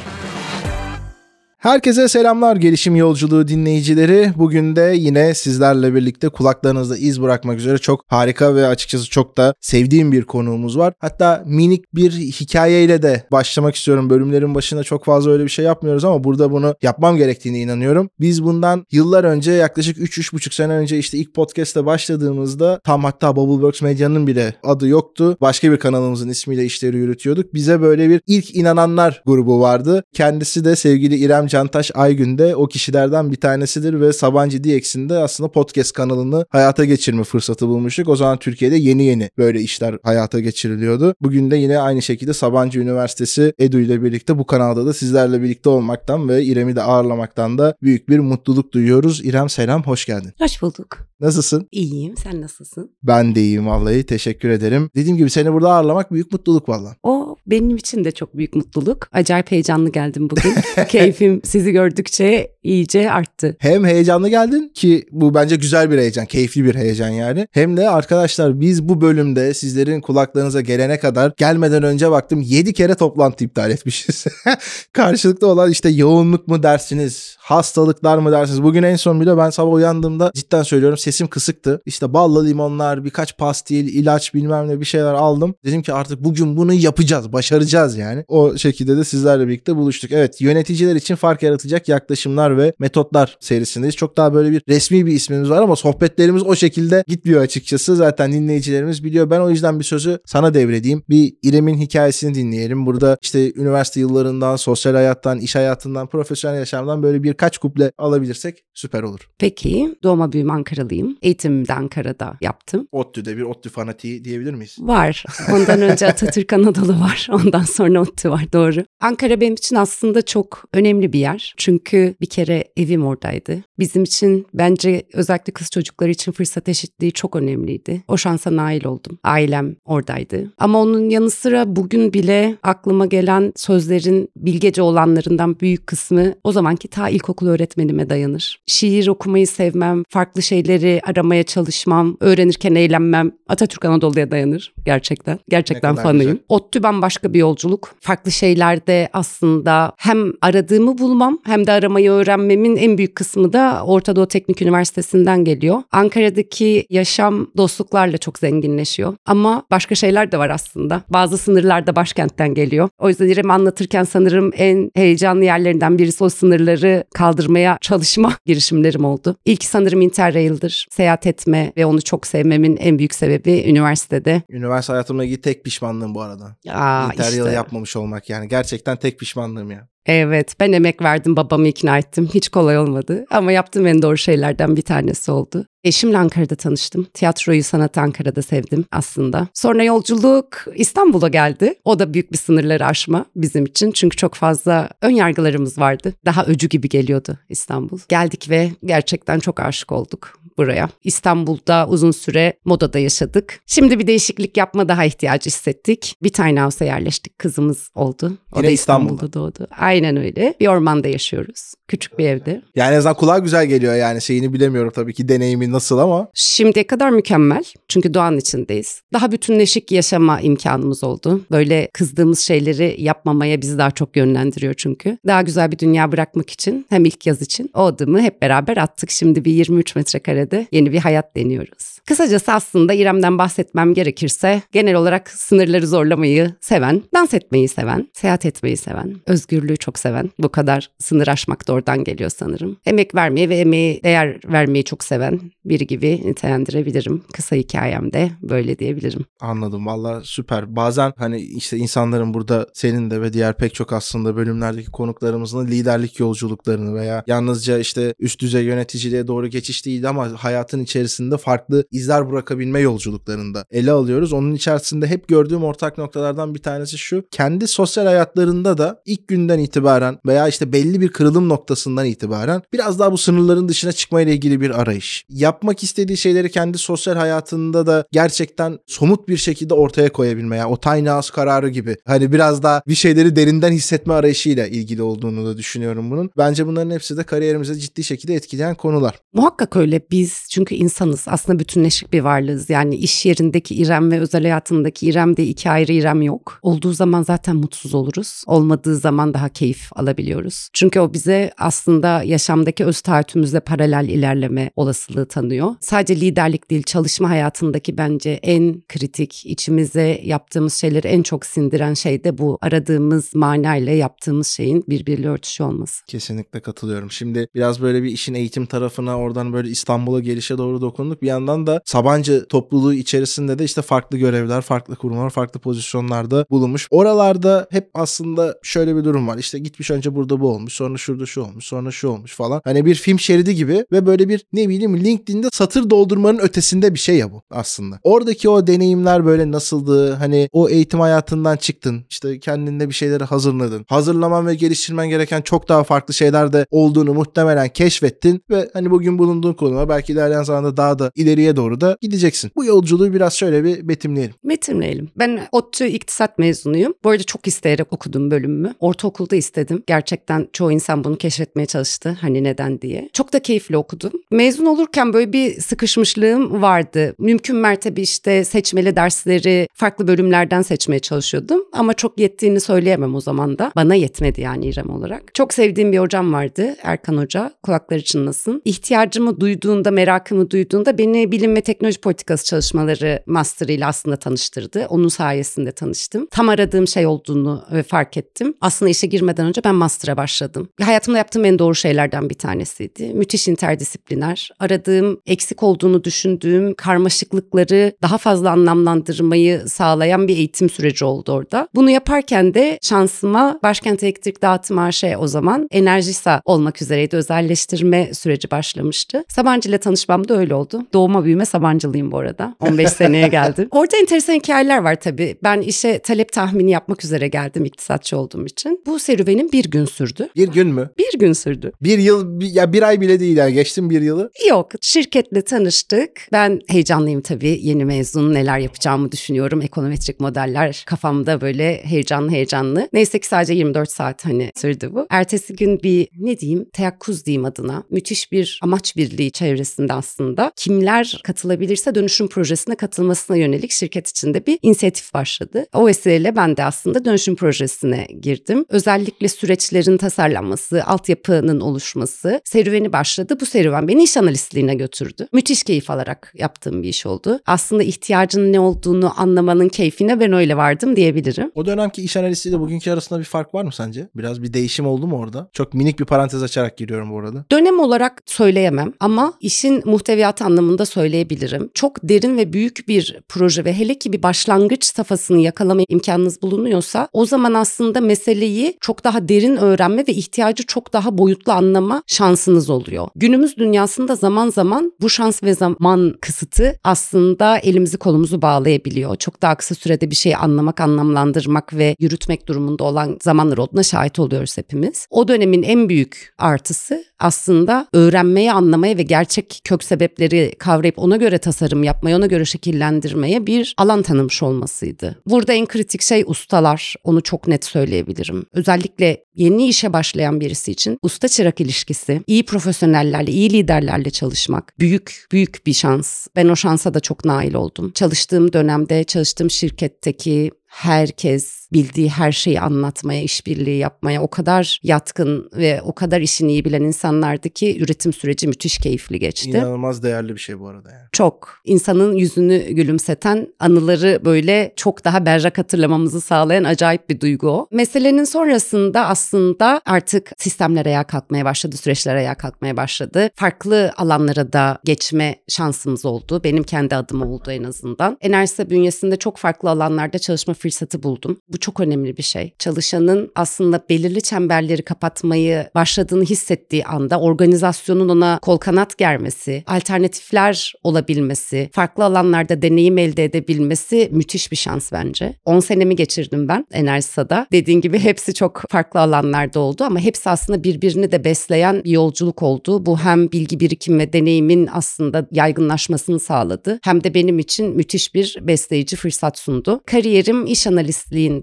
Herkese 1.66 2.08
selamlar 2.08 2.56
gelişim 2.56 2.96
yolculuğu 2.96 3.48
dinleyicileri. 3.48 4.32
Bugün 4.36 4.76
de 4.76 4.94
yine 4.98 5.34
sizlerle 5.34 5.96
birlikte 5.96 6.30
kulaklarınızda 6.30 6.98
iz 6.98 7.22
bırakmak 7.22 7.58
üzere 7.58 7.78
çok 7.78 8.02
harika 8.08 8.56
ve 8.56 8.68
açıkçası 8.68 9.10
çok 9.10 9.38
da 9.38 9.54
sevdiğim 9.62 10.12
bir 10.12 10.24
konuğumuz 10.24 10.78
var. 10.78 10.94
Hatta 11.00 11.44
minik 11.46 11.96
bir 11.96 12.12
hikayeyle 12.12 13.02
de 13.02 13.24
başlamak 13.32 13.76
istiyorum. 13.76 14.10
Bölümlerin 14.10 14.56
başında 14.56 14.84
çok 14.84 15.06
fazla 15.06 15.32
öyle 15.32 15.44
bir 15.44 15.50
şey 15.50 15.66
yapmıyoruz 15.66 16.06
ama 16.06 16.24
burada 16.24 16.52
bunu 16.52 16.76
yapmam 16.82 17.18
gerektiğine 17.18 17.60
inanıyorum. 17.60 18.10
Biz 18.20 18.44
bundan 18.44 18.86
yıllar 18.92 19.24
önce 19.24 19.52
yaklaşık 19.52 19.98
3-3,5 19.98 20.56
sene 20.56 20.74
önce 20.74 20.98
işte 20.98 21.18
ilk 21.18 21.34
podcast'te 21.34 21.86
başladığımızda 21.86 22.80
tam 22.84 23.04
hatta 23.04 23.36
Bubbleworks 23.36 23.82
Medya'nın 23.82 24.28
bile 24.28 24.56
adı 24.64 24.88
yoktu. 24.88 25.38
Başka 25.42 25.72
bir 25.72 25.78
kanalımızın 25.78 26.30
ismiyle 26.30 26.66
işleri 26.66 26.98
yürütüyorduk. 26.98 27.54
Bize 27.54 27.82
böyle 27.82 28.10
bir 28.10 28.22
ilk 28.28 28.56
inananlar 28.56 29.22
grubu 29.26 29.62
vardı. 29.62 30.04
Kendisi 30.14 30.66
de 30.66 30.76
sevgili 30.76 31.16
İrem 31.16 31.48
Cantaş 31.56 31.92
Aygün 31.94 32.38
de 32.38 32.56
o 32.56 32.68
kişilerden 32.68 33.32
bir 33.32 33.36
tanesidir 33.36 34.00
ve 34.02 34.14
Sabancı 34.14 34.64
DX'in 34.64 35.10
de 35.10 35.18
aslında 35.18 35.52
podcast 35.52 35.94
kanalını 35.94 36.46
hayata 36.50 36.86
geçirme 36.86 37.24
fırsatı 37.24 37.68
bulmuştuk. 37.68 38.10
O 38.10 38.16
zaman 38.16 38.38
Türkiye'de 38.38 38.76
yeni 38.76 39.04
yeni 39.04 39.30
böyle 39.38 39.62
işler 39.62 39.98
hayata 40.04 40.40
geçiriliyordu. 40.40 41.14
Bugün 41.22 41.52
de 41.52 41.58
yine 41.58 41.80
aynı 41.80 42.02
şekilde 42.02 42.34
Sabancı 42.34 42.80
Üniversitesi 42.80 43.54
EDU 43.60 43.80
ile 43.80 44.04
birlikte 44.04 44.38
bu 44.38 44.46
kanalda 44.46 44.86
da 44.86 44.94
sizlerle 44.94 45.42
birlikte 45.42 45.70
olmaktan 45.70 46.30
ve 46.30 46.44
İrem'i 46.44 46.76
de 46.76 46.82
ağırlamaktan 46.82 47.58
da 47.58 47.76
büyük 47.82 48.10
bir 48.10 48.20
mutluluk 48.20 48.72
duyuyoruz. 48.72 49.26
İrem 49.26 49.50
selam, 49.50 49.84
hoş 49.84 50.06
geldin. 50.06 50.34
Hoş 50.40 50.62
bulduk. 50.62 50.98
Nasılsın? 51.20 51.68
İyiyim. 51.72 52.18
Sen 52.18 52.42
nasılsın? 52.42 52.92
Ben 53.04 53.36
de 53.36 53.42
iyiyim 53.42 53.68
vallahi. 53.68 54.06
Teşekkür 54.06 54.50
ederim. 54.50 54.90
Dediğim 54.96 55.18
gibi 55.18 55.30
seni 55.30 55.54
burada 55.54 55.70
ağırlamak 55.72 56.12
büyük 56.12 56.32
mutluluk 56.32 56.70
vallahi. 56.70 56.96
O 57.04 57.36
benim 57.48 57.78
için 57.78 58.04
de 58.04 58.12
çok 58.12 58.38
büyük 58.38 58.56
mutluluk. 58.56 59.10
Acayip 59.12 59.52
heyecanlı 59.52 59.92
geldim 59.92 60.30
bugün. 60.30 60.54
Keyfim 60.88 61.35
sizi 61.44 61.72
gördükçe 61.72 62.52
iyice 62.64 63.12
arttı. 63.12 63.56
Hem 63.60 63.86
heyecanlı 63.86 64.30
geldin 64.30 64.72
ki 64.74 65.06
bu 65.12 65.34
bence 65.34 65.56
güzel 65.56 65.92
bir 65.92 65.98
heyecan, 65.98 66.26
keyifli 66.26 66.66
bir 66.66 66.76
heyecan 66.76 67.10
yani. 67.10 67.48
Hem 67.52 67.78
de 67.78 67.90
arkadaşlar 67.90 68.62
biz 68.62 68.90
bu 68.90 69.02
bölümde 69.02 69.54
sizlerin 69.54 70.02
kulaklarınıza 70.02 70.62
gelene 70.62 71.00
kadar 71.00 71.34
gelmeden 71.38 71.84
önce 71.84 72.12
baktım 72.12 72.42
7 72.42 72.74
kere 72.74 72.96
toplantı 72.96 73.44
iptal 73.44 73.72
etmişiz. 73.72 74.26
Karşılıklı 74.94 75.48
olan 75.48 75.72
işte 75.72 75.90
yoğunluk 75.90 76.48
mu 76.48 76.64
dersiniz, 76.64 77.36
hastalıklar 77.40 78.18
mı 78.18 78.32
dersiniz? 78.32 78.64
Bugün 78.64 78.84
en 78.84 78.96
son 78.96 79.22
bile 79.22 79.38
ben 79.38 79.50
sabah 79.50 79.74
uyandığımda 79.74 80.32
cidden 80.36 80.64
söylüyorum 80.64 80.98
sesim 80.98 81.28
kısıktı. 81.28 81.82
İşte 81.86 82.14
ballı 82.14 82.46
limonlar, 82.46 83.06
birkaç 83.06 83.38
pastil, 83.38 83.88
ilaç 83.88 84.34
bilmem 84.34 84.68
ne 84.68 84.80
bir 84.80 84.86
şeyler 84.86 85.14
aldım. 85.14 85.56
Dedim 85.66 85.82
ki 85.82 85.94
artık 85.94 86.24
bugün 86.24 86.58
bunu 86.58 86.74
yapacağız, 86.74 87.34
başaracağız 87.34 87.98
yani. 87.98 88.26
O 88.28 88.58
şekilde 88.58 88.98
de 88.98 89.04
sizlerle 89.04 89.48
birlikte 89.48 89.76
buluştuk. 89.76 90.12
Evet 90.12 90.42
yöneticiler 90.42 90.96
için 90.96 91.16
fark 91.26 91.44
yaratacak 91.44 91.90
yaklaşımlar 91.90 92.58
ve 92.58 92.74
metotlar 92.80 93.38
serisindeyiz. 93.40 93.96
Çok 93.96 94.18
daha 94.18 94.34
böyle 94.34 94.52
bir 94.52 94.62
resmi 94.70 95.06
bir 95.06 95.12
ismimiz 95.12 95.50
var 95.50 95.62
ama 95.62 95.76
sohbetlerimiz 95.76 96.44
o 96.44 96.56
şekilde 96.56 97.04
gitmiyor 97.08 97.42
açıkçası. 97.42 97.96
Zaten 97.96 98.32
dinleyicilerimiz 98.32 99.04
biliyor. 99.04 99.30
Ben 99.30 99.40
o 99.40 99.50
yüzden 99.50 99.80
bir 99.80 99.84
sözü 99.84 100.20
sana 100.26 100.54
devredeyim. 100.54 101.04
Bir 101.10 101.34
İrem'in 101.44 101.78
hikayesini 101.78 102.36
dinleyelim. 102.36 102.86
Burada 102.86 103.18
işte 103.22 103.54
üniversite 103.54 104.00
yıllarından, 104.00 104.56
sosyal 104.56 104.94
hayattan, 104.94 105.40
iş 105.40 105.56
hayatından, 105.56 106.08
profesyonel 106.08 106.58
yaşamdan 106.58 107.04
böyle 107.04 107.24
birkaç 107.24 107.58
kuple 107.58 107.92
alabilirsek 107.98 108.64
süper 108.74 109.04
olur. 109.04 109.30
Peki 109.40 109.96
doğma 110.04 110.32
büyüme 110.32 110.54
Ankaralıyım. 110.54 111.18
Eğitimimi 111.22 111.68
de 111.68 111.74
Ankara'da 111.74 112.34
yaptım. 112.42 112.88
ODTÜ'de 112.92 113.38
bir 113.38 113.42
ODTÜ 113.42 113.70
fanatiği 113.70 114.26
diyebilir 114.26 114.54
miyiz? 114.54 114.76
Var. 114.80 115.26
Ondan 115.54 115.82
önce 115.82 116.08
Atatürk 116.08 116.54
Anadolu 116.54 117.00
var. 117.00 117.28
Ondan 117.32 117.64
sonra 117.64 118.02
ODTÜ 118.02 118.30
var 118.30 118.46
doğru. 118.54 118.84
Ankara 119.02 119.42
benim 119.42 119.54
için 119.54 119.76
aslında 119.76 120.22
çok 120.22 120.66
önemli 120.74 121.14
bir 121.14 121.15
yer. 121.18 121.54
Çünkü 121.58 122.16
bir 122.22 122.26
kere 122.26 122.64
evim 122.78 123.06
oradaydı. 123.06 123.64
Bizim 123.80 124.04
için 124.04 124.48
bence 124.54 125.04
özellikle 125.14 125.54
kız 125.54 125.70
çocukları 125.70 126.12
için 126.12 126.32
fırsat 126.32 126.70
eşitliği 126.70 127.12
çok 127.12 127.36
önemliydi. 127.36 128.04
O 128.08 128.18
şansa 128.18 128.56
nail 128.56 128.86
oldum. 128.86 129.20
Ailem 129.24 129.76
oradaydı. 129.86 130.52
Ama 130.58 130.82
onun 130.82 131.10
yanı 131.10 131.30
sıra 131.30 131.76
bugün 131.76 132.14
bile 132.14 132.56
aklıma 132.64 133.06
gelen 133.06 133.54
sözlerin 133.56 134.30
bilgece 134.38 134.82
olanlarından 134.82 135.60
büyük 135.60 135.88
kısmı 135.88 136.34
o 136.44 136.52
zamanki 136.52 136.88
ta 136.88 137.10
ilkokul 137.10 137.48
öğretmenime 137.48 138.10
dayanır. 138.10 138.60
Şiir 138.68 139.08
okumayı 139.08 139.48
sevmem, 139.48 140.04
farklı 140.10 140.42
şeyleri 140.42 141.02
aramaya 141.04 141.44
çalışmam, 141.44 142.18
öğrenirken 142.20 142.76
eğlenmem 142.76 143.32
Atatürk 143.48 143.86
Anadolu'ya 143.86 144.32
dayanır 144.32 144.74
gerçekten. 144.86 145.40
Gerçekten 145.50 145.96
fanıyım. 145.96 146.32
güzel. 146.32 146.44
ODTÜ 146.50 146.84
bambaşka 146.84 147.34
bir 147.34 147.40
yolculuk. 147.40 147.96
Farklı 148.00 148.32
şeylerde 148.32 149.10
aslında 149.14 149.94
hem 149.98 150.34
aradığımı 150.42 150.98
bulmam 151.06 151.40
hem 151.44 151.68
de 151.68 151.72
aramayı 151.72 152.12
öğrenmemin 152.12 152.76
en 152.76 152.98
büyük 152.98 153.16
kısmı 153.16 153.54
da 153.54 153.84
Orta 153.86 154.16
Doğu 154.16 154.28
Teknik 154.28 154.62
Üniversitesi'nden 154.62 155.44
geliyor. 155.44 155.82
Ankara'daki 155.92 156.86
yaşam 156.90 157.48
dostluklarla 157.58 158.18
çok 158.18 158.40
zenginleşiyor. 158.40 159.14
Ama 159.26 159.64
başka 159.72 159.96
şeyler 159.96 160.32
de 160.32 160.38
var 160.38 160.50
aslında. 160.50 161.02
Bazı 161.10 161.38
sınırlar 161.38 161.88
da 161.88 161.96
başkentten 161.96 162.54
geliyor. 162.54 162.90
O 163.00 163.10
yüzden 163.10 163.28
İrem'i 163.28 163.54
anlatırken 163.54 164.04
sanırım 164.04 164.52
en 164.56 164.92
heyecanlı 164.96 165.44
yerlerinden 165.44 165.98
birisi 165.98 166.24
o 166.24 166.30
sınırları 166.30 167.04
kaldırmaya 167.14 167.78
çalışma 167.82 168.34
girişimlerim 168.46 169.06
oldu. 169.06 169.36
İlk 169.46 169.64
sanırım 169.64 170.02
Interrail'dir. 170.02 170.88
Seyahat 170.92 171.28
etme 171.28 171.74
ve 171.78 171.86
onu 171.86 172.02
çok 172.02 172.28
sevmemin 172.28 172.78
en 172.78 172.98
büyük 172.98 173.16
sebebi 173.16 173.64
üniversitede. 173.68 174.42
Üniversite 174.50 174.94
hayatımla 174.94 175.24
ilgili 175.24 175.42
tek 175.42 175.64
pişmanlığım 175.64 176.16
bu 176.16 176.22
arada. 176.22 176.56
Aa, 176.70 177.06
Interrail 177.14 177.38
işte. 177.38 177.52
yapmamış 177.52 177.96
olmak 177.96 178.30
yani. 178.30 178.48
Gerçekten 178.48 178.98
tek 178.98 179.20
pişmanlığım 179.20 179.72
ya. 179.72 179.88
Evet 180.06 180.56
ben 180.60 180.72
emek 180.72 181.02
verdim 181.02 181.36
babamı 181.36 181.68
ikna 181.68 181.98
ettim. 181.98 182.30
Hiç 182.34 182.50
kolay 182.50 182.78
olmadı 182.78 183.26
ama 183.30 183.52
yaptığım 183.52 183.88
en 183.88 184.02
doğru 184.02 184.18
şeylerden 184.18 184.76
bir 184.76 184.82
tanesi 184.82 185.32
oldu. 185.32 185.66
Eşimle 185.86 186.18
Ankara'da 186.18 186.56
tanıştım. 186.56 187.08
Tiyatroyu, 187.14 187.64
sanatı 187.64 188.02
Ankara'da 188.02 188.42
sevdim 188.42 188.86
aslında. 188.92 189.48
Sonra 189.54 189.84
yolculuk 189.84 190.66
İstanbul'a 190.76 191.28
geldi. 191.28 191.74
O 191.86 192.00
da 192.00 192.14
büyük 192.14 192.32
bir 192.32 192.38
sınırları 192.38 192.86
aşma 192.86 193.26
bizim 193.36 193.66
için. 193.66 193.92
Çünkü 193.92 194.18
çok 194.18 194.36
fazla 194.36 194.90
ön 195.02 195.10
yargılarımız 195.10 195.78
vardı. 195.78 196.14
Daha 196.26 196.46
öcü 196.46 196.70
gibi 196.70 196.90
geliyordu 196.90 197.38
İstanbul. 197.50 198.00
Geldik 198.10 198.50
ve 198.50 198.72
gerçekten 198.86 199.40
çok 199.40 199.60
aşık 199.60 199.92
olduk 199.92 200.40
buraya. 200.58 200.90
İstanbul'da 201.04 201.88
uzun 201.90 202.12
süre 202.12 202.54
modada 202.66 203.00
yaşadık. 203.00 203.60
Şimdi 203.66 204.00
bir 204.00 204.08
değişiklik 204.08 204.58
yapma 204.58 204.90
daha 204.90 205.06
ihtiyacı 205.06 205.50
hissettik. 205.50 206.16
Bir 206.24 206.30
tiny 206.30 206.60
house'a 206.60 206.88
yerleştik. 206.88 207.40
Kızımız 207.40 207.90
oldu. 207.96 208.38
O 208.52 208.58
Yine 208.58 208.68
da 208.68 208.72
İstanbul'da. 208.72 209.14
İstanbul'da 209.14 209.34
doğdu. 209.34 209.68
Aynen 209.80 210.18
öyle. 210.18 210.54
Bir 210.60 210.68
ormanda 210.68 211.08
yaşıyoruz. 211.08 211.74
Küçük 211.88 212.20
bir 212.20 212.26
evde. 212.26 212.62
Yani 212.76 212.94
en 212.94 212.98
azından 212.98 213.16
kulağa 213.16 213.40
güzel 213.40 213.66
geliyor 213.66 213.96
yani 213.96 214.22
şeyini 214.22 214.54
bilemiyorum 214.54 214.92
tabii 214.96 215.14
ki 215.14 215.28
deneyimi 215.28 215.72
nasıl 215.76 215.98
ama. 215.98 216.28
Şimdiye 216.34 216.88
kadar 216.88 217.10
mükemmel. 217.10 217.64
Çünkü 217.88 218.14
doğanın 218.14 218.38
içindeyiz. 218.38 219.02
Daha 219.14 219.32
bütünleşik 219.32 219.92
yaşama 219.92 220.42
imkanımız 220.42 221.04
oldu. 221.04 221.42
Böyle 221.52 221.90
kızdığımız 221.94 222.40
şeyleri 222.40 222.96
yapmamaya 223.00 223.62
bizi 223.62 223.78
daha 223.78 223.92
çok 223.92 224.18
yönlendiriyor 224.18 224.74
çünkü. 224.74 225.18
Daha 225.28 225.42
güzel 225.42 225.72
bir 225.72 225.80
dünya 225.80 226.12
bırakmak 226.12 226.50
için 226.50 226.86
hem 226.90 227.06
ilk 227.06 227.28
yaz 227.28 227.42
için 227.42 227.70
o 227.74 227.82
adımı 227.82 228.22
hep 228.22 228.42
beraber 228.42 228.78
attık. 228.78 229.12
Şimdi 229.12 229.46
bir 229.46 229.52
23 229.52 229.96
metrekarede 229.96 230.68
yeni 230.72 230.92
bir 230.92 231.00
hayat 231.00 231.36
deniyoruz. 231.36 232.00
Kısacası 232.06 232.52
aslında 232.52 232.94
İrem'den 232.94 233.38
bahsetmem 233.38 233.94
gerekirse 233.94 234.62
genel 234.72 234.96
olarak 234.96 235.30
sınırları 235.30 235.88
zorlamayı 235.88 236.54
seven, 236.62 237.04
dans 237.14 237.34
etmeyi 237.34 237.68
seven, 237.68 238.08
seyahat 238.14 238.46
etmeyi 238.46 238.78
seven, 238.78 239.16
özgürlüğü 239.28 239.78
çok 239.78 240.00
seven. 240.00 240.30
Bu 240.40 240.50
kadar 240.50 240.90
sınır 241.00 241.28
aşmak 241.28 241.68
da 241.68 241.74
oradan 241.74 242.04
geliyor 242.04 242.32
sanırım. 242.38 242.78
Emek 242.86 243.16
vermeyi 243.16 243.50
ve 243.50 243.58
emeğe 243.58 244.04
değer 244.04 244.40
vermeyi 244.46 244.84
çok 244.84 245.04
seven 245.04 245.40
biri 245.66 245.88
gibi 245.88 246.22
nitelendirebilirim. 246.26 247.24
Kısa 247.34 247.56
hikayemde 247.56 248.32
böyle 248.42 248.80
diyebilirim. 248.80 249.26
Anladım 249.40 249.86
valla 249.86 250.22
süper. 250.24 250.76
Bazen 250.76 251.14
hani 251.18 251.42
işte 251.42 251.78
insanların 251.78 252.34
burada 252.34 252.68
senin 252.74 253.12
de 253.12 253.22
ve 253.22 253.34
diğer 253.34 253.58
pek 253.58 253.74
çok 253.74 253.94
aslında 253.94 254.36
bölümlerdeki 254.36 254.92
konuklarımızın 254.92 255.68
liderlik 255.68 256.20
yolculuklarını 256.20 256.96
veya 256.96 257.24
yalnızca 257.28 257.78
işte 257.78 258.14
üst 258.20 258.42
düzey 258.42 258.64
yöneticiliğe 258.64 259.28
doğru 259.28 259.48
geçiş 259.48 259.86
değil 259.86 260.10
ama 260.10 260.30
hayatın 260.38 260.80
içerisinde 260.80 261.38
farklı 261.38 261.86
izler 261.92 262.32
bırakabilme 262.32 262.80
yolculuklarında 262.80 263.66
ele 263.72 263.92
alıyoruz. 263.92 264.34
Onun 264.34 264.56
içerisinde 264.56 265.08
hep 265.08 265.28
gördüğüm 265.28 265.64
ortak 265.64 265.98
noktalardan 265.98 266.56
bir 266.56 266.62
tanesi 266.62 266.98
şu. 266.98 267.24
Kendi 267.32 267.68
sosyal 267.68 268.06
hayatlarında 268.06 268.78
da 268.78 269.02
ilk 269.06 269.28
günden 269.28 269.60
itibaren 269.60 270.20
veya 270.26 270.48
işte 270.48 270.74
belli 270.74 271.02
bir 271.02 271.10
kırılım 271.10 271.50
noktasından 271.50 272.06
itibaren 272.06 272.62
biraz 272.74 273.00
daha 273.00 273.12
bu 273.12 273.18
sınırların 273.18 273.70
dışına 273.70 273.92
çıkmayla 273.92 274.34
ilgili 274.34 274.62
bir 274.62 274.82
arayış. 274.82 275.26
Yapmak 275.56 275.84
istediği 275.84 276.18
şeyleri 276.18 276.52
kendi 276.52 276.78
sosyal 276.78 277.16
hayatında 277.16 277.88
da 277.88 278.06
gerçekten 278.12 278.80
somut 278.88 279.28
bir 279.28 279.38
şekilde 279.38 279.74
ortaya 279.74 280.10
koyabilme. 280.10 280.58
Yani 280.58 280.72
o 280.72 280.78
tiny 280.78 281.08
house 281.08 281.34
kararı 281.34 281.70
gibi. 281.70 281.96
Hani 282.06 282.32
biraz 282.32 282.64
daha 282.64 282.82
bir 282.88 282.96
şeyleri 282.96 283.36
derinden 283.36 283.72
hissetme 283.72 284.14
arayışıyla 284.14 284.68
ilgili 284.68 285.02
olduğunu 285.02 285.46
da 285.46 285.58
düşünüyorum 285.58 286.12
bunun. 286.12 286.30
Bence 286.38 286.68
bunların 286.68 286.92
hepsi 286.92 287.18
de 287.18 287.24
kariyerimize 287.24 287.76
ciddi 287.76 288.04
şekilde 288.04 288.34
etkileyen 288.36 288.76
konular. 288.76 289.16
Muhakkak 289.34 289.76
öyle. 289.76 290.02
Biz 290.12 290.48
çünkü 290.50 290.76
insanız. 290.76 291.26
Aslında 291.28 291.60
bütünleşik 291.60 292.14
bir 292.14 292.20
varlığız. 292.20 292.70
Yani 292.70 292.96
iş 292.96 293.26
yerindeki 293.26 293.76
İrem 293.76 294.12
ve 294.12 294.20
özel 294.20 294.42
hayatındaki 294.42 295.08
İrem 295.08 295.38
de 295.38 295.44
iki 295.46 295.70
ayrı 295.70 295.94
İrem 295.94 296.22
yok. 296.22 296.60
Olduğu 296.62 296.94
zaman 296.94 297.24
zaten 297.24 297.56
mutsuz 297.56 297.94
oluruz. 297.94 298.44
Olmadığı 298.48 298.96
zaman 298.96 299.34
daha 299.34 299.50
keyif 299.50 299.90
alabiliyoruz. 299.96 300.70
Çünkü 300.74 301.00
o 301.00 301.14
bize 301.14 301.52
aslında 301.58 302.24
yaşamdaki 302.24 302.86
öz 302.86 303.02
taahhütümüzle 303.02 303.60
paralel 303.60 304.10
ilerleme 304.10 304.72
olasılığı 304.76 305.26
tanıyor. 305.26 305.45
Sadece 305.82 306.22
liderlik 306.22 306.72
değil, 306.72 306.84
çalışma 306.84 307.30
hayatındaki 307.30 307.98
bence 307.98 308.30
en 308.30 308.82
kritik, 308.90 309.46
içimize 309.46 310.22
yaptığımız 310.24 310.74
şeyleri 310.74 311.08
en 311.08 311.24
çok 311.24 311.46
sindiren 311.46 311.94
şey 311.94 312.24
de 312.24 312.38
bu. 312.38 312.58
Aradığımız 312.62 313.36
manayla 313.36 313.92
yaptığımız 313.92 314.48
şeyin 314.48 314.84
birbiriyle 314.90 315.28
örtüşü 315.28 315.64
olması. 315.64 316.06
Kesinlikle 316.06 316.60
katılıyorum. 316.60 317.12
Şimdi 317.12 317.48
biraz 317.56 317.82
böyle 317.82 318.04
bir 318.04 318.10
işin 318.10 318.34
eğitim 318.34 318.66
tarafına 318.66 319.18
oradan 319.18 319.54
böyle 319.54 319.70
İstanbul'a 319.70 320.20
gelişe 320.20 320.58
doğru 320.58 320.82
dokunduk. 320.82 321.22
Bir 321.22 321.28
yandan 321.28 321.68
da 321.68 321.82
Sabancı 321.86 322.46
topluluğu 322.48 322.94
içerisinde 322.94 323.60
de 323.60 323.64
işte 323.64 323.82
farklı 323.82 324.18
görevler, 324.18 324.62
farklı 324.62 324.96
kurumlar, 324.96 325.30
farklı 325.30 325.60
pozisyonlarda 325.60 326.46
bulunmuş. 326.50 326.88
Oralarda 326.92 327.68
hep 327.72 327.90
aslında 327.94 328.56
şöyle 328.64 328.96
bir 328.96 329.04
durum 329.04 329.28
var. 329.28 329.38
İşte 329.38 329.60
gitmiş 329.60 329.92
önce 329.92 330.16
burada 330.16 330.40
bu 330.40 330.50
olmuş, 330.50 330.74
sonra 330.74 330.98
şurada 330.98 331.26
şu 331.26 331.42
olmuş, 331.42 331.66
sonra 331.66 331.92
şu 331.92 332.08
olmuş 332.08 332.36
falan. 332.36 332.62
Hani 332.64 332.86
bir 332.86 332.96
film 332.96 333.20
şeridi 333.20 333.56
gibi 333.56 333.86
ve 333.92 334.06
böyle 334.06 334.30
bir 334.30 334.46
ne 334.54 334.70
bileyim 334.70 335.04
LinkedIn'de 335.36 335.50
satır 335.54 335.90
doldurmanın 335.90 336.40
ötesinde 336.40 336.94
bir 336.94 337.00
şey 337.00 337.18
ya 337.18 337.32
bu 337.32 337.42
aslında. 337.52 338.00
Oradaki 338.04 338.50
o 338.50 338.68
deneyimler 338.68 339.26
böyle 339.26 339.52
nasıldı? 339.52 340.14
Hani 340.14 340.50
o 340.52 340.70
eğitim 340.70 341.00
hayatından 341.00 341.58
çıktın. 341.58 342.06
işte 342.10 342.40
kendinde 342.40 342.90
bir 342.90 342.94
şeyleri 342.94 343.24
hazırladın. 343.24 343.86
Hazırlaman 343.90 344.48
ve 344.48 344.56
geliştirmen 344.56 345.10
gereken 345.10 345.42
çok 345.42 345.70
daha 345.70 345.84
farklı 345.84 346.14
şeyler 346.14 346.54
de 346.54 346.66
olduğunu 346.72 347.14
muhtemelen 347.14 347.70
keşfettin 347.70 348.42
ve 348.50 348.70
hani 348.74 348.92
bugün 348.92 349.18
bulunduğun 349.18 349.54
konuma 349.54 349.90
belki 349.90 350.14
ilerleyen 350.14 350.44
zamanda 350.44 350.78
daha 350.78 351.00
da 351.00 351.12
ileriye 351.16 351.56
doğru 351.56 351.82
da 351.82 351.98
gideceksin. 352.02 352.52
Bu 352.56 352.66
yolculuğu 352.66 353.14
biraz 353.14 353.34
şöyle 353.34 353.64
bir 353.64 353.88
betimleyelim. 353.88 354.36
Betimleyelim. 354.44 355.10
Ben 355.16 355.48
ODTÜ 355.52 355.88
iktisat 355.88 356.40
mezunuyum. 356.40 356.94
Bu 357.04 357.10
arada 357.10 357.24
çok 357.24 357.48
isteyerek 357.48 357.94
okudum 357.94 358.32
bölümümü. 358.32 358.74
Ortaokulda 358.80 359.36
istedim. 359.36 359.84
Gerçekten 359.88 360.48
çoğu 360.54 360.72
insan 360.72 361.04
bunu 361.04 361.18
keşfetmeye 361.18 361.66
çalıştı. 361.66 362.18
Hani 362.22 362.44
neden 362.44 362.82
diye. 362.82 363.10
Çok 363.14 363.34
da 363.34 363.40
keyifli 363.40 363.78
okudum. 363.78 364.12
Mezun 364.32 364.66
olurken 364.66 365.14
böyle 365.14 365.25
bir 365.34 365.62
sıkışmışlığım 365.62 366.62
vardı. 366.62 367.16
Mümkün 367.20 367.56
mertebe 367.56 368.02
işte 368.02 368.46
seçmeli 368.46 368.96
dersleri 368.96 369.68
farklı 369.74 370.08
bölümlerden 370.08 370.62
seçmeye 370.62 371.00
çalışıyordum. 371.00 371.64
Ama 371.74 371.94
çok 371.94 372.20
yettiğini 372.20 372.60
söyleyemem 372.60 373.16
o 373.16 373.22
zaman 373.22 373.58
da. 373.60 373.72
Bana 373.76 373.96
yetmedi 373.96 374.42
yani 374.42 374.68
İrem 374.68 374.90
olarak. 374.90 375.36
Çok 375.36 375.54
sevdiğim 375.54 375.92
bir 375.92 376.00
hocam 376.00 376.34
vardı. 376.34 376.76
Erkan 376.84 377.18
Hoca. 377.18 377.52
Kulakları 377.64 378.04
çınlasın. 378.04 378.62
İhtiyacımı 378.66 379.40
duyduğunda, 379.40 379.92
merakımı 379.92 380.52
duyduğunda 380.52 380.98
beni 380.98 381.32
bilim 381.32 381.56
ve 381.56 381.62
teknoloji 381.62 382.02
politikası 382.02 382.46
çalışmaları 382.46 383.24
master 383.26 383.68
ile 383.68 383.86
aslında 383.86 384.16
tanıştırdı. 384.16 384.86
Onun 384.90 385.08
sayesinde 385.08 385.72
tanıştım. 385.72 386.28
Tam 386.32 386.50
aradığım 386.50 386.88
şey 386.88 387.06
olduğunu 387.08 387.66
fark 387.88 388.18
ettim. 388.18 388.54
Aslında 388.62 388.90
işe 388.92 389.08
girmeden 389.08 389.46
önce 389.48 389.64
ben 389.64 389.76
master'a 389.76 390.18
başladım. 390.18 390.70
Hayatımda 390.82 391.18
yaptığım 391.18 391.46
en 391.46 391.60
doğru 391.60 391.76
şeylerden 391.76 392.30
bir 392.30 392.36
tanesiydi. 392.36 393.14
Müthiş 393.14 393.48
interdisipliner. 393.48 394.50
Aradığım, 394.60 395.05
eksik 395.26 395.64
olduğunu 395.64 396.04
düşündüğüm 396.04 396.74
karmaşıklıkları 396.74 397.94
daha 398.02 398.18
fazla 398.18 398.52
anlamlandırmayı 398.52 399.62
sağlayan 399.68 400.28
bir 400.28 400.38
eğitim 400.38 400.70
süreci 400.70 401.06
oldu 401.06 401.32
orada. 401.32 401.68
Bunu 401.76 401.90
yaparken 401.90 402.54
de 402.54 402.80
şansıma 402.82 403.60
Başkent 403.64 404.04
Elektrik 404.04 404.42
Dağıtım 404.42 404.80
AŞ 404.80 405.04
o 405.20 405.28
zaman 405.28 405.68
Enerjisa 405.72 406.42
olmak 406.46 406.82
üzereydi. 406.82 407.16
Özelleştirme 407.16 408.14
süreci 408.14 408.52
başlamıştı. 408.52 409.24
Sabancı 409.30 409.70
ile 409.70 409.78
tanışmam 409.78 410.28
da 410.28 410.38
öyle 410.38 410.56
oldu. 410.56 410.82
Doğuma 410.94 411.26
büyüme 411.26 411.46
Sabancılıyım 411.46 412.12
bu 412.12 412.18
arada. 412.18 412.56
15 412.60 412.90
seneye 412.92 413.28
geldim. 413.28 413.68
Orada 413.72 413.98
enteresan 413.98 414.34
hikayeler 414.34 414.78
var 414.78 414.96
tabii. 414.96 415.38
Ben 415.44 415.62
işe 415.62 416.00
talep 416.00 416.32
tahmini 416.32 416.72
yapmak 416.72 417.06
üzere 417.06 417.28
geldim 417.28 417.66
iktisatçı 417.66 418.18
olduğum 418.18 418.46
için. 418.46 418.84
Bu 418.86 419.00
serüvenin 419.00 419.52
bir 419.52 419.66
gün 419.66 419.86
sürdü. 419.86 420.30
Bir 420.36 420.48
gün 420.48 420.68
mü? 420.68 420.90
Bir 420.98 421.20
gün 421.20 421.34
sürdü. 421.34 421.72
Bir 421.82 422.00
yıl 422.00 422.42
ya 422.42 422.74
bir 422.74 422.82
ay 422.84 423.02
bile 423.02 423.20
değil 423.20 423.38
yani 423.38 423.54
geçtim 423.54 423.90
bir 423.90 424.02
yılı. 424.02 424.32
Yok 424.50 424.72
şirketle 424.96 425.42
tanıştık. 425.42 426.10
Ben 426.32 426.62
heyecanlıyım 426.68 427.22
tabii 427.22 427.60
yeni 427.62 427.86
mezun 427.86 428.34
neler 428.34 428.60
yapacağımı 428.60 429.12
düşünüyorum. 429.12 429.62
Ekonometrik 429.62 430.20
modeller 430.20 430.84
kafamda 430.86 431.42
böyle 431.42 431.82
heyecanlı 431.84 432.32
heyecanlı. 432.32 432.90
Neyse 432.94 433.20
ki 433.20 433.28
sadece 433.28 433.54
24 433.54 433.92
saat 433.92 434.26
hani 434.26 434.52
sürdü 434.56 434.90
bu. 434.94 435.08
Ertesi 435.10 435.56
gün 435.56 435.84
bir 435.84 436.08
ne 436.18 436.40
diyeyim 436.40 436.66
teyakkuz 436.74 437.26
diyeyim 437.26 437.46
adına. 437.46 437.84
Müthiş 437.90 438.32
bir 438.32 438.60
amaç 438.64 438.98
birliği 438.98 439.32
çevresinde 439.32 439.94
aslında. 439.94 440.52
Kimler 440.56 441.22
katılabilirse 441.24 441.96
dönüşüm 441.96 442.28
projesine 442.28 442.76
katılmasına 442.76 443.38
yönelik 443.38 443.72
şirket 443.72 444.08
içinde 444.08 444.46
bir 444.46 444.60
inisiyatif 444.62 445.14
başladı. 445.14 445.66
O 445.74 445.88
vesileyle 445.88 446.36
ben 446.36 446.58
de 446.58 446.64
aslında 446.64 447.06
dönüşüm 447.06 447.36
projesine 447.36 448.08
girdim. 448.22 448.66
Özellikle 448.70 449.28
süreçlerin 449.28 449.98
tasarlanması, 449.98 450.84
altyapının 450.86 451.60
oluşması 451.60 452.42
serüveni 452.44 452.94
başladı. 452.94 453.38
Bu 453.42 453.46
serüven 453.46 453.88
beni 453.88 454.04
iş 454.04 454.18
analistliğine 454.18 454.76
götürdü. 454.76 454.85
Müthiş 455.34 455.64
keyif 455.64 455.90
alarak 455.90 456.34
yaptığım 456.36 456.84
bir 456.84 456.88
iş 456.88 457.06
oldu. 457.06 457.40
Aslında 457.46 457.84
ihtiyacın 457.84 458.54
ne 458.54 458.60
olduğunu 458.60 459.14
anlamanın 459.18 459.70
keyfine 459.70 460.20
ben 460.20 460.34
öyle 460.34 460.58
vardım 460.58 460.96
diyebilirim. 460.96 461.52
O 461.56 461.66
dönemki 461.66 462.02
iş 462.02 462.18
analistiyle 462.18 462.60
bugünkü 462.60 462.92
arasında 462.92 463.20
bir 463.20 463.26
fark 463.26 463.56
var 463.56 463.64
mı 463.64 463.72
sence? 463.74 464.10
Biraz 464.16 464.44
bir 464.44 464.54
değişim 464.54 464.88
oldu 464.88 465.08
mu 465.08 465.18
orada? 465.18 465.50
Çok 465.54 465.74
minik 465.74 466.00
bir 466.00 466.06
parantez 466.06 466.44
açarak 466.44 466.78
giriyorum 466.78 467.12
bu 467.12 467.20
arada. 467.20 467.46
Dönem 467.52 467.80
olarak 467.80 468.22
söyleyemem 468.26 468.94
ama 469.00 469.34
işin 469.42 469.82
muhteviyatı 469.86 470.46
anlamında 470.46 470.86
söyleyebilirim. 470.86 471.70
Çok 471.74 471.98
derin 472.04 472.38
ve 472.38 472.54
büyük 472.54 472.88
bir 472.88 473.20
proje 473.30 473.66
ve 473.66 473.74
hele 473.74 474.00
ki 474.00 474.14
bir 474.14 474.24
başlangıç 474.24 474.84
safhasını 474.84 475.42
yakalama 475.42 475.82
imkanınız 475.90 476.42
bulunuyorsa 476.42 477.08
o 477.14 477.26
zaman 477.26 477.54
aslında 477.54 478.02
meseleyi 478.02 478.78
çok 478.82 479.04
daha 479.04 479.28
derin 479.28 479.56
öğrenme 479.56 480.08
ve 480.08 480.12
ihtiyacı 480.12 480.66
çok 480.66 480.94
daha 480.94 481.18
boyutlu 481.18 481.52
anlama 481.52 482.04
şansınız 482.08 482.70
oluyor. 482.70 483.08
Günümüz 483.16 483.58
dünyasında 483.58 484.16
zaman 484.16 484.50
zaman 484.50 484.75
bu 485.02 485.10
şans 485.10 485.44
ve 485.44 485.54
zaman 485.54 486.16
kısıtı 486.22 486.80
aslında 486.84 487.58
elimizi 487.58 487.98
kolumuzu 487.98 488.42
bağlayabiliyor. 488.42 489.16
Çok 489.16 489.42
daha 489.42 489.56
kısa 489.56 489.76
sürede 489.76 490.12
bir 490.12 490.16
şeyi 490.16 490.38
anlamak, 490.38 490.82
anlamlandırmak 490.82 491.74
ve 491.74 491.96
yürütmek 492.00 492.48
durumunda 492.48 492.84
olan 492.84 493.18
zamanlar 493.24 493.58
olduğuna 493.58 493.84
şahit 493.84 494.20
oluyoruz 494.20 494.58
hepimiz. 494.58 495.08
O 495.10 495.28
dönemin 495.28 495.64
en 495.64 495.90
büyük 495.90 496.34
artısı 496.38 497.06
aslında 497.20 497.88
öğrenmeye, 497.94 498.54
anlamaya 498.54 498.98
ve 498.98 499.04
gerçek 499.04 499.62
kök 499.64 499.84
sebepleri 499.84 500.56
kavrayıp 500.60 501.00
ona 501.00 501.18
göre 501.18 501.38
tasarım 501.38 501.84
yapmaya, 501.84 502.18
ona 502.18 502.26
göre 502.26 502.46
şekillendirmeye 502.46 503.48
bir 503.48 503.74
alan 503.78 504.02
tanımış 504.02 504.44
olmasıydı. 504.44 505.22
Burada 505.26 505.54
en 505.54 505.66
kritik 505.66 506.02
şey 506.02 506.24
ustalar. 506.28 506.96
Onu 507.04 507.22
çok 507.22 507.48
net 507.48 507.66
söyleyebilirim. 507.66 508.46
Özellikle 508.54 509.24
yeni 509.36 509.68
işe 509.68 509.94
başlayan 509.94 510.40
birisi 510.40 510.72
için 510.72 511.00
usta 511.02 511.28
çırak 511.28 511.62
ilişkisi, 511.62 512.22
iyi 512.28 512.46
profesyonellerle, 512.46 513.32
iyi 513.32 513.50
liderlerle 513.50 514.10
çalışmak 514.10 514.80
büyük 514.80 515.26
büyük 515.32 515.66
bir 515.66 515.74
şans. 515.74 516.28
Ben 516.36 516.48
o 516.48 516.56
şansa 516.56 516.94
da 516.94 517.00
çok 517.00 517.26
nail 517.26 517.54
oldum. 517.54 517.92
Çalıştığım 517.92 518.54
dönemde, 518.54 519.04
çalıştığım 519.04 519.52
şirketteki 519.52 520.52
herkes 520.68 521.65
bildiği 521.76 522.10
her 522.10 522.32
şeyi 522.32 522.62
anlatmaya, 522.62 523.22
işbirliği 523.22 523.78
yapmaya 523.78 524.22
o 524.22 524.28
kadar 524.28 524.80
yatkın 524.84 525.50
ve 525.58 525.82
o 525.82 525.96
kadar 525.96 526.22
işini 526.22 526.52
iyi 526.52 526.66
bilen 526.66 526.82
insanlardı 526.82 527.50
ki 527.50 527.84
üretim 527.84 528.14
süreci 528.14 528.48
müthiş 528.48 528.78
keyifli 528.78 529.20
geçti. 529.20 529.50
İnanılmaz 529.50 530.04
değerli 530.04 530.36
bir 530.36 530.40
şey 530.40 530.60
bu 530.60 530.68
arada 530.68 530.92
yani. 530.92 531.08
Çok. 531.12 531.62
insanın 531.66 532.16
yüzünü 532.16 532.58
gülümseten, 532.58 533.48
anıları 533.60 534.22
böyle 534.26 534.74
çok 534.76 535.06
daha 535.06 535.26
berrak 535.26 535.58
hatırlamamızı 535.58 536.22
sağlayan 536.22 536.64
acayip 536.64 537.10
bir 537.10 537.20
duygu 537.20 537.50
o. 537.50 537.68
Meselenin 537.72 538.24
sonrasında 538.24 539.08
aslında 539.08 539.82
artık 539.86 540.32
sistemler 540.38 540.86
ayağa 540.86 541.04
kalkmaya 541.04 541.46
başladı, 541.46 541.78
süreçler 541.78 542.16
ayağa 542.16 542.36
kalkmaya 542.36 542.78
başladı. 542.78 543.30
Farklı 543.36 543.94
alanlara 543.98 544.54
da 544.54 544.78
geçme 544.84 545.36
şansımız 545.48 546.06
oldu. 546.06 546.42
Benim 546.44 546.64
kendi 546.64 546.96
adıma 546.96 547.26
oldu 547.26 547.52
en 547.52 547.64
azından. 547.64 548.18
Enerjisa 548.22 548.70
bünyesinde 548.70 549.16
çok 549.16 549.38
farklı 549.38 549.70
alanlarda 549.70 550.20
çalışma 550.20 550.54
fırsatı 550.54 551.04
buldum. 551.04 551.38
Bu 551.50 551.58
çok 551.66 551.80
önemli 551.80 552.18
bir 552.18 552.24
şey. 552.24 552.54
Çalışanın 552.60 553.32
aslında 553.36 553.84
belirli 553.90 554.22
çemberleri 554.22 554.82
kapatmayı 554.82 555.70
başladığını 555.76 556.24
hissettiği 556.24 556.86
anda 556.86 557.20
organizasyonun 557.20 558.10
ona 558.10 558.40
kol 558.42 558.58
kanat 558.58 558.98
germesi, 558.98 559.64
alternatifler 559.68 560.74
olabilmesi, 560.84 561.70
farklı 561.72 562.04
alanlarda 562.04 562.62
deneyim 562.62 562.98
elde 562.98 563.24
edebilmesi 563.24 564.10
müthiş 564.12 564.52
bir 564.52 564.58
şans 564.58 564.92
bence. 564.92 565.36
10 565.46 565.60
senemi 565.60 565.96
geçirdim 565.96 566.48
ben 566.48 566.66
Enerjisa'da. 566.72 567.48
Dediğin 567.52 567.82
gibi 567.82 568.00
hepsi 568.00 568.34
çok 568.34 568.64
farklı 568.70 569.00
alanlarda 569.00 569.60
oldu 569.60 569.84
ama 569.84 570.00
hepsi 570.00 570.30
aslında 570.30 570.64
birbirini 570.64 571.12
de 571.12 571.24
besleyen 571.24 571.84
bir 571.84 571.92
yolculuk 571.92 572.44
oldu. 572.44 572.86
Bu 572.86 573.00
hem 573.00 573.32
bilgi 573.32 573.60
birikim 573.60 574.00
ve 574.00 574.14
deneyimin 574.14 574.70
aslında 574.74 575.28
yaygınlaşmasını 575.32 576.20
sağladı 576.20 576.80
hem 576.84 577.04
de 577.04 577.14
benim 577.14 577.40
için 577.40 577.76
müthiş 577.76 578.16
bir 578.16 578.38
besleyici 578.42 578.96
fırsat 578.96 579.38
sundu. 579.38 579.82
Kariyerim 579.86 580.46
iş 580.46 580.68